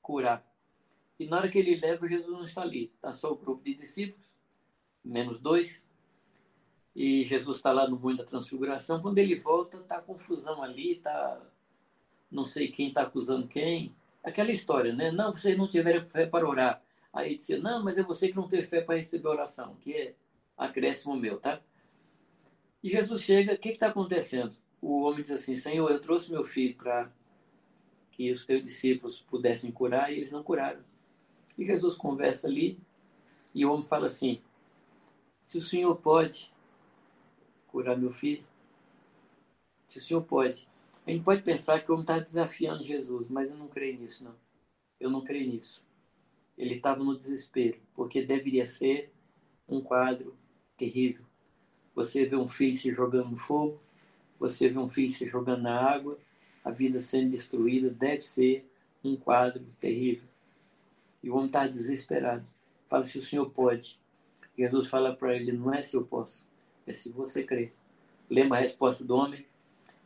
curar. 0.00 0.46
E 1.18 1.26
na 1.26 1.38
hora 1.38 1.48
que 1.48 1.58
ele 1.58 1.76
leva, 1.76 2.06
Jesus 2.06 2.30
não 2.30 2.44
está 2.44 2.62
ali. 2.62 2.92
Está 2.94 3.12
só 3.12 3.32
o 3.32 3.36
grupo 3.36 3.64
de 3.64 3.74
discípulos, 3.74 4.36
menos 5.04 5.40
dois. 5.40 5.88
E 6.94 7.24
Jesus 7.24 7.56
está 7.56 7.72
lá 7.72 7.88
no 7.88 7.98
mundo 7.98 8.18
da 8.18 8.24
transfiguração. 8.24 9.00
Quando 9.00 9.18
ele 9.18 9.34
volta, 9.34 9.78
está 9.78 10.00
confusão 10.00 10.62
ali, 10.62 10.92
está 10.92 11.42
não 12.36 12.44
sei 12.44 12.68
quem 12.68 12.88
está 12.88 13.02
acusando 13.02 13.48
quem. 13.48 13.96
Aquela 14.22 14.52
história, 14.52 14.92
né? 14.92 15.10
Não, 15.10 15.32
vocês 15.32 15.56
não 15.56 15.66
tiveram 15.66 16.06
fé 16.06 16.26
para 16.26 16.46
orar. 16.46 16.82
Aí 17.12 17.34
disse, 17.34 17.56
não, 17.56 17.82
mas 17.82 17.96
é 17.96 18.02
você 18.02 18.28
que 18.28 18.36
não 18.36 18.46
teve 18.46 18.64
fé 18.64 18.82
para 18.82 18.96
receber 18.96 19.26
a 19.28 19.30
oração, 19.30 19.74
que 19.76 19.92
é 19.94 20.14
acréscimo 20.56 21.16
meu, 21.16 21.40
tá? 21.40 21.62
E 22.82 22.90
Jesus 22.90 23.22
chega, 23.22 23.54
o 23.54 23.58
que 23.58 23.70
está 23.70 23.88
acontecendo? 23.88 24.54
O 24.82 25.02
homem 25.04 25.22
diz 25.22 25.32
assim, 25.32 25.56
Senhor, 25.56 25.90
eu 25.90 25.98
trouxe 25.98 26.30
meu 26.30 26.44
filho 26.44 26.76
para 26.76 27.10
que 28.10 28.30
os 28.30 28.44
teus 28.44 28.62
discípulos 28.62 29.20
pudessem 29.20 29.72
curar 29.72 30.12
e 30.12 30.16
eles 30.16 30.30
não 30.30 30.42
curaram. 30.42 30.84
E 31.56 31.64
Jesus 31.64 31.94
conversa 31.94 32.46
ali 32.46 32.78
e 33.54 33.64
o 33.64 33.72
homem 33.72 33.86
fala 33.86 34.06
assim, 34.06 34.42
se 35.40 35.56
o 35.56 35.62
Senhor 35.62 35.96
pode 35.96 36.52
curar 37.66 37.96
meu 37.96 38.10
filho, 38.10 38.44
se 39.86 39.98
o 39.98 40.02
Senhor 40.02 40.22
pode, 40.22 40.68
a 41.06 41.10
gente 41.12 41.24
pode 41.24 41.42
pensar 41.42 41.80
que 41.80 41.90
o 41.90 41.94
homem 41.94 42.02
está 42.02 42.18
desafiando 42.18 42.82
Jesus, 42.82 43.28
mas 43.28 43.48
eu 43.48 43.56
não 43.56 43.68
creio 43.68 43.98
nisso, 43.98 44.24
não. 44.24 44.34
Eu 44.98 45.08
não 45.08 45.22
creio 45.22 45.48
nisso. 45.48 45.86
Ele 46.58 46.74
estava 46.74 47.04
no 47.04 47.16
desespero, 47.16 47.78
porque 47.94 48.24
deveria 48.24 48.66
ser 48.66 49.12
um 49.68 49.80
quadro 49.80 50.36
terrível. 50.76 51.24
Você 51.94 52.26
vê 52.26 52.34
um 52.34 52.48
filho 52.48 52.74
se 52.74 52.90
jogando 52.90 53.30
no 53.30 53.36
fogo, 53.36 53.80
você 54.38 54.68
vê 54.68 54.78
um 54.78 54.88
filho 54.88 55.08
se 55.08 55.26
jogando 55.28 55.62
na 55.62 55.80
água, 55.80 56.18
a 56.64 56.72
vida 56.72 56.98
sendo 56.98 57.30
destruída, 57.30 57.88
deve 57.88 58.22
ser 58.22 58.68
um 59.04 59.16
quadro 59.16 59.64
terrível. 59.78 60.28
E 61.22 61.30
o 61.30 61.34
homem 61.34 61.46
está 61.46 61.68
desesperado. 61.68 62.44
Fala 62.88 63.04
se 63.04 63.18
o 63.18 63.22
senhor 63.22 63.48
pode. 63.50 63.98
Jesus 64.58 64.88
fala 64.88 65.14
para 65.14 65.36
ele: 65.36 65.52
não 65.52 65.72
é 65.72 65.80
se 65.80 65.94
eu 65.94 66.04
posso, 66.04 66.44
é 66.84 66.92
se 66.92 67.10
você 67.10 67.44
crer. 67.44 67.72
Lembra 68.28 68.58
a 68.58 68.60
resposta 68.60 69.04
do 69.04 69.14
homem? 69.14 69.46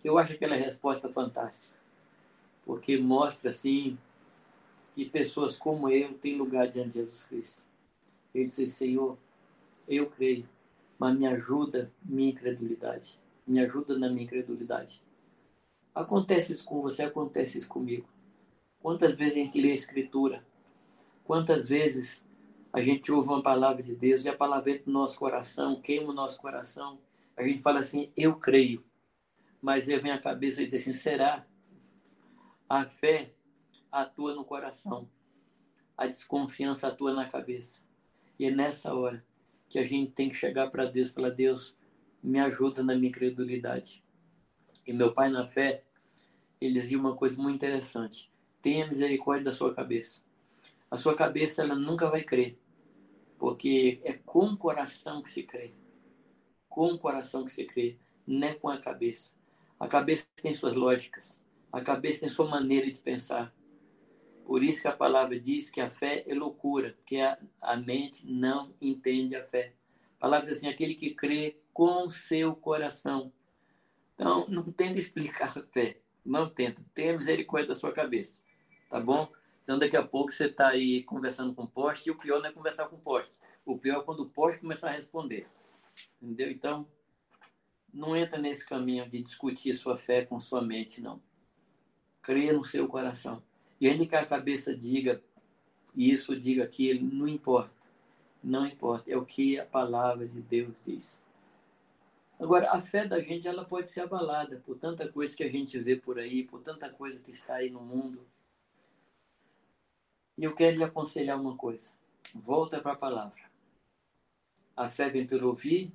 Eu 0.02 0.18
acho 0.18 0.32
aquela 0.32 0.56
resposta 0.56 1.08
fantástica, 1.08 1.76
porque 2.64 2.96
mostra 2.98 3.50
assim 3.50 3.98
que 4.94 5.04
pessoas 5.04 5.56
como 5.56 5.88
eu 5.88 6.14
têm 6.14 6.36
lugar 6.36 6.68
diante 6.68 6.88
de 6.88 6.94
Jesus 6.94 7.24
Cristo. 7.24 7.62
Ele 8.34 8.46
disse: 8.46 8.66
Senhor, 8.66 9.18
eu 9.86 10.08
creio, 10.10 10.48
mas 10.98 11.16
me 11.16 11.26
ajuda 11.26 11.92
minha 12.02 12.30
incredulidade. 12.30 13.18
Me 13.46 13.60
ajuda 13.60 13.98
na 13.98 14.08
minha 14.08 14.24
incredulidade. 14.24 15.02
Acontece 15.94 16.52
isso 16.52 16.64
com 16.64 16.80
você, 16.80 17.02
acontece 17.02 17.58
isso 17.58 17.68
comigo. 17.68 18.08
Quantas 18.80 19.16
vezes 19.16 19.34
a 19.34 19.40
gente 19.40 19.60
lê 19.60 19.70
a 19.70 19.74
Escritura? 19.74 20.44
Quantas 21.24 21.68
vezes 21.68 22.22
a 22.72 22.80
gente 22.80 23.10
ouve 23.10 23.28
uma 23.28 23.42
palavra 23.42 23.82
de 23.82 23.94
Deus 23.94 24.24
e 24.24 24.28
a 24.28 24.36
palavra 24.36 24.70
entra 24.70 24.84
no 24.86 24.92
nosso 24.92 25.18
coração, 25.18 25.80
queima 25.80 26.10
o 26.10 26.14
nosso 26.14 26.40
coração. 26.40 26.98
A 27.36 27.42
gente 27.42 27.60
fala 27.60 27.80
assim, 27.80 28.10
eu 28.16 28.36
creio. 28.36 28.82
Mas 29.60 29.88
aí 29.88 29.98
vem 29.98 30.12
a 30.12 30.18
cabeça 30.18 30.62
e 30.62 30.66
diz 30.66 30.82
assim, 30.82 30.92
será? 30.92 31.46
A 32.68 32.84
fé 32.84 33.34
atua 33.90 34.34
no 34.34 34.44
coração. 34.44 35.08
A 35.96 36.06
desconfiança 36.06 36.88
atua 36.88 37.12
na 37.12 37.28
cabeça. 37.28 37.82
E 38.38 38.46
é 38.46 38.50
nessa 38.50 38.94
hora 38.94 39.24
que 39.68 39.78
a 39.78 39.84
gente 39.84 40.12
tem 40.12 40.28
que 40.28 40.34
chegar 40.34 40.70
para 40.70 40.86
Deus 40.86 41.08
e 41.08 41.12
falar, 41.12 41.30
Deus, 41.30 41.76
me 42.22 42.38
ajuda 42.38 42.82
na 42.82 42.94
minha 42.94 43.12
credulidade. 43.12 44.02
E 44.86 44.92
meu 44.92 45.12
pai 45.12 45.28
na 45.28 45.46
fé, 45.46 45.84
ele 46.60 46.80
dizia 46.80 46.98
uma 46.98 47.14
coisa 47.14 47.40
muito 47.40 47.56
interessante. 47.56 48.30
Tenha 48.62 48.86
misericórdia 48.86 49.44
da 49.44 49.52
sua 49.52 49.74
cabeça. 49.74 50.20
A 50.90 50.96
sua 50.96 51.14
cabeça 51.14 51.62
ela 51.62 51.74
nunca 51.74 52.10
vai 52.10 52.22
crer, 52.22 52.58
porque 53.38 54.00
é 54.02 54.12
com 54.12 54.46
o 54.46 54.56
coração 54.56 55.22
que 55.22 55.30
se 55.30 55.44
crê. 55.44 55.72
Com 56.68 56.86
o 56.86 56.98
coração 56.98 57.44
que 57.44 57.52
se 57.52 57.64
crê, 57.64 57.96
não 58.26 58.48
é 58.48 58.54
com 58.54 58.68
a 58.68 58.78
cabeça. 58.78 59.30
A 59.80 59.88
cabeça 59.88 60.26
tem 60.36 60.52
suas 60.52 60.74
lógicas, 60.74 61.42
a 61.72 61.80
cabeça 61.80 62.20
tem 62.20 62.28
sua 62.28 62.46
maneira 62.46 62.90
de 62.90 63.00
pensar. 63.00 63.50
Por 64.44 64.62
isso 64.62 64.82
que 64.82 64.88
a 64.88 64.92
palavra 64.92 65.40
diz 65.40 65.70
que 65.70 65.80
a 65.80 65.88
fé 65.88 66.22
é 66.26 66.34
loucura, 66.34 66.98
que 67.06 67.18
a, 67.18 67.38
a 67.62 67.76
mente 67.76 68.26
não 68.26 68.74
entende 68.78 69.34
a 69.34 69.42
fé. 69.42 69.72
A 70.18 70.20
palavra 70.20 70.46
diz 70.46 70.58
assim, 70.58 70.68
aquele 70.68 70.94
que 70.94 71.14
crê 71.14 71.56
com 71.72 72.10
seu 72.10 72.54
coração. 72.54 73.32
Então, 74.14 74.46
não 74.48 74.70
tenta 74.70 74.98
explicar 74.98 75.56
a 75.56 75.62
fé. 75.62 76.02
Não 76.22 76.46
tenta. 76.50 76.84
Tenha 76.92 77.16
misericórdia 77.16 77.68
da 77.68 77.74
sua 77.74 77.90
cabeça. 77.90 78.38
Tá 78.90 79.00
bom? 79.00 79.32
Senão 79.56 79.78
daqui 79.78 79.96
a 79.96 80.06
pouco 80.06 80.30
você 80.30 80.44
está 80.44 80.68
aí 80.68 81.02
conversando 81.04 81.54
com 81.54 81.62
o 81.62 81.68
poste 81.68 82.08
e 82.08 82.12
o 82.12 82.18
pior 82.18 82.40
não 82.40 82.50
é 82.50 82.52
conversar 82.52 82.86
com 82.88 82.96
o 82.96 83.00
poste. 83.00 83.32
O 83.64 83.78
pior 83.78 84.00
é 84.00 84.04
quando 84.04 84.20
o 84.20 84.28
poste 84.28 84.60
começar 84.60 84.90
a 84.90 84.92
responder. 84.92 85.48
Entendeu? 86.20 86.50
Então, 86.50 86.86
não 87.92 88.16
entra 88.16 88.38
nesse 88.38 88.66
caminho 88.66 89.08
de 89.08 89.20
discutir 89.20 89.74
sua 89.74 89.96
fé 89.96 90.24
com 90.24 90.38
sua 90.38 90.62
mente, 90.62 91.00
não. 91.00 91.20
Creia 92.22 92.52
no 92.52 92.64
seu 92.64 92.86
coração. 92.86 93.42
E 93.80 93.88
ainda 93.88 94.06
que 94.06 94.14
a 94.14 94.26
cabeça 94.26 94.74
diga 94.74 95.22
isso, 95.94 96.36
diga 96.36 96.64
aquilo, 96.64 97.02
não 97.02 97.26
importa. 97.26 97.72
Não 98.42 98.66
importa. 98.66 99.10
É 99.10 99.16
o 99.16 99.24
que 99.24 99.58
a 99.58 99.66
palavra 99.66 100.26
de 100.26 100.40
Deus 100.40 100.80
diz. 100.84 101.20
Agora, 102.38 102.70
a 102.70 102.80
fé 102.80 103.06
da 103.06 103.20
gente 103.20 103.46
ela 103.46 103.64
pode 103.64 103.90
ser 103.90 104.00
abalada 104.00 104.56
por 104.64 104.78
tanta 104.78 105.10
coisa 105.10 105.36
que 105.36 105.42
a 105.42 105.50
gente 105.50 105.78
vê 105.78 105.96
por 105.96 106.18
aí, 106.18 106.44
por 106.44 106.60
tanta 106.60 106.88
coisa 106.88 107.22
que 107.22 107.30
está 107.30 107.56
aí 107.56 107.70
no 107.70 107.80
mundo. 107.80 108.26
E 110.38 110.44
eu 110.44 110.54
quero 110.54 110.78
lhe 110.78 110.84
aconselhar 110.84 111.38
uma 111.38 111.54
coisa. 111.54 111.92
Volta 112.34 112.80
para 112.80 112.92
a 112.92 112.96
palavra. 112.96 113.42
A 114.74 114.88
fé 114.88 115.10
vem 115.10 115.26
pelo 115.26 115.48
ouvir 115.48 115.92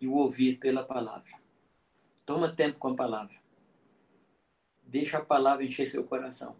e 0.00 0.06
o 0.06 0.14
ouvir 0.14 0.58
pela 0.58 0.84
palavra. 0.84 1.32
Toma 2.24 2.52
tempo 2.52 2.78
com 2.78 2.88
a 2.88 2.94
palavra. 2.94 3.36
Deixa 4.84 5.18
a 5.18 5.24
palavra 5.24 5.64
encher 5.64 5.88
seu 5.88 6.04
coração. 6.04 6.56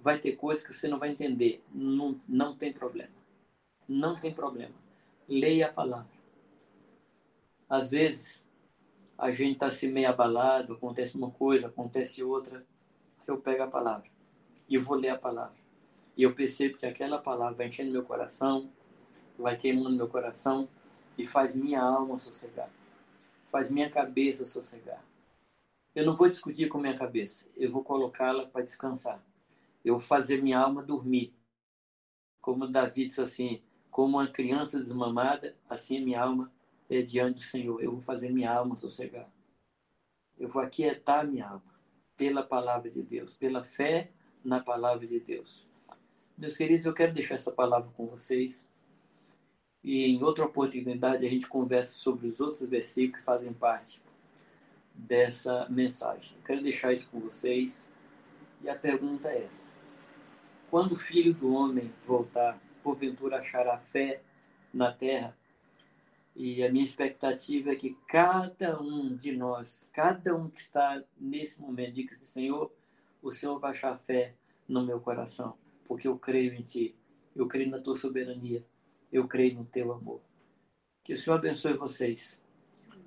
Vai 0.00 0.18
ter 0.18 0.32
coisas 0.32 0.64
que 0.64 0.72
você 0.72 0.88
não 0.88 0.98
vai 0.98 1.10
entender. 1.10 1.62
Não, 1.72 2.20
não 2.28 2.56
tem 2.56 2.72
problema. 2.72 3.14
Não 3.88 4.18
tem 4.18 4.32
problema. 4.32 4.74
Leia 5.28 5.66
a 5.66 5.72
palavra. 5.72 6.14
Às 7.68 7.90
vezes, 7.90 8.44
a 9.16 9.30
gente 9.30 9.54
está 9.54 9.66
assim 9.66 9.88
meio 9.88 10.08
abalado, 10.08 10.74
acontece 10.74 11.16
uma 11.16 11.30
coisa, 11.30 11.68
acontece 11.68 12.22
outra. 12.22 12.64
Eu 13.26 13.38
pego 13.38 13.62
a 13.62 13.68
palavra 13.68 14.08
e 14.68 14.76
vou 14.76 14.96
ler 14.96 15.10
a 15.10 15.18
palavra. 15.18 15.56
E 16.16 16.22
eu 16.22 16.34
percebo 16.34 16.78
que 16.78 16.86
aquela 16.86 17.18
palavra 17.18 17.54
vai 17.54 17.66
enchendo 17.66 17.90
meu 17.90 18.04
coração, 18.04 18.70
vai 19.38 19.56
queimando 19.56 19.96
meu 19.96 20.08
coração 20.08 20.68
e 21.16 21.26
faz 21.26 21.54
minha 21.54 21.80
alma 21.80 22.18
sossegar. 22.18 22.70
Faz 23.46 23.70
minha 23.70 23.88
cabeça 23.88 24.46
sossegar. 24.46 25.02
Eu 25.94 26.04
não 26.04 26.16
vou 26.16 26.28
discutir 26.28 26.68
com 26.68 26.78
minha 26.78 26.96
cabeça, 26.96 27.46
eu 27.56 27.70
vou 27.70 27.84
colocá-la 27.84 28.46
para 28.46 28.64
descansar. 28.64 29.22
Eu 29.84 29.94
vou 29.94 30.02
fazer 30.02 30.42
minha 30.42 30.58
alma 30.58 30.82
dormir. 30.82 31.32
Como 32.40 32.66
Davi 32.66 33.06
disse 33.06 33.20
assim, 33.20 33.62
como 33.90 34.18
uma 34.18 34.26
criança 34.26 34.78
desmamada, 34.78 35.56
assim 35.68 36.00
minha 36.04 36.20
alma 36.20 36.50
é 36.90 37.00
diante 37.00 37.34
do 37.36 37.40
Senhor. 37.40 37.80
Eu 37.82 37.92
vou 37.92 38.00
fazer 38.00 38.30
minha 38.30 38.52
alma 38.52 38.74
sossegar. 38.74 39.30
Eu 40.36 40.48
vou 40.48 40.60
aquietar 40.60 41.26
minha 41.26 41.46
alma 41.46 41.74
pela 42.16 42.42
palavra 42.42 42.90
de 42.90 43.02
Deus, 43.02 43.34
pela 43.34 43.62
fé 43.62 44.10
na 44.44 44.60
palavra 44.60 45.06
de 45.06 45.20
Deus. 45.20 45.66
Meus 46.36 46.56
queridos, 46.56 46.84
eu 46.84 46.92
quero 46.92 47.14
deixar 47.14 47.36
essa 47.36 47.52
palavra 47.52 47.90
com 47.96 48.06
vocês. 48.06 48.68
E 49.84 50.06
em 50.06 50.22
outra 50.22 50.44
oportunidade 50.44 51.26
a 51.26 51.28
gente 51.28 51.46
conversa 51.46 51.92
sobre 51.92 52.26
os 52.26 52.40
outros 52.40 52.66
versículos 52.66 53.20
que 53.20 53.24
fazem 53.24 53.52
parte 53.52 54.02
dessa 54.94 55.68
mensagem. 55.68 56.36
Quero 56.44 56.62
deixar 56.62 56.92
isso 56.92 57.08
com 57.10 57.20
vocês. 57.20 57.88
E 58.62 58.68
a 58.68 58.74
pergunta 58.74 59.28
é 59.28 59.44
essa: 59.44 59.70
Quando 60.70 60.92
o 60.92 60.96
filho 60.96 61.34
do 61.34 61.52
homem 61.52 61.92
voltar, 62.06 62.58
porventura 62.82 63.38
achará 63.38 63.76
fé 63.76 64.22
na 64.72 64.90
terra? 64.90 65.36
E 66.34 66.64
a 66.64 66.72
minha 66.72 66.84
expectativa 66.84 67.70
é 67.70 67.76
que 67.76 67.96
cada 68.08 68.80
um 68.80 69.14
de 69.14 69.36
nós, 69.36 69.86
cada 69.92 70.34
um 70.34 70.48
que 70.48 70.60
está 70.60 71.04
nesse 71.20 71.60
momento, 71.60 71.92
diga 71.92 72.14
assim: 72.14 72.24
Senhor, 72.24 72.72
o 73.22 73.30
Senhor 73.30 73.58
vai 73.58 73.72
achar 73.72 73.96
fé 73.98 74.34
no 74.66 74.82
meu 74.82 74.98
coração 74.98 75.56
porque 75.84 76.08
eu 76.08 76.18
creio 76.18 76.54
em 76.54 76.62
Ti, 76.62 76.94
eu 77.36 77.46
creio 77.46 77.70
na 77.70 77.78
Tua 77.78 77.94
soberania, 77.94 78.64
eu 79.14 79.28
creio 79.28 79.54
no 79.54 79.64
Teu 79.64 79.92
amor. 79.92 80.20
Que 81.04 81.12
o 81.12 81.16
Senhor 81.16 81.36
abençoe 81.36 81.74
vocês. 81.74 82.40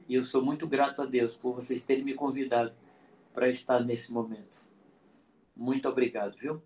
E 0.07 0.15
eu 0.15 0.23
sou 0.23 0.41
muito 0.41 0.65
grato 0.65 1.01
a 1.01 1.05
Deus 1.05 1.35
por 1.35 1.53
vocês 1.53 1.81
terem 1.81 2.03
me 2.03 2.13
convidado 2.13 2.73
para 3.33 3.49
estar 3.49 3.83
nesse 3.83 4.11
momento. 4.11 4.65
Muito 5.53 5.89
obrigado, 5.89 6.37
viu? 6.37 6.63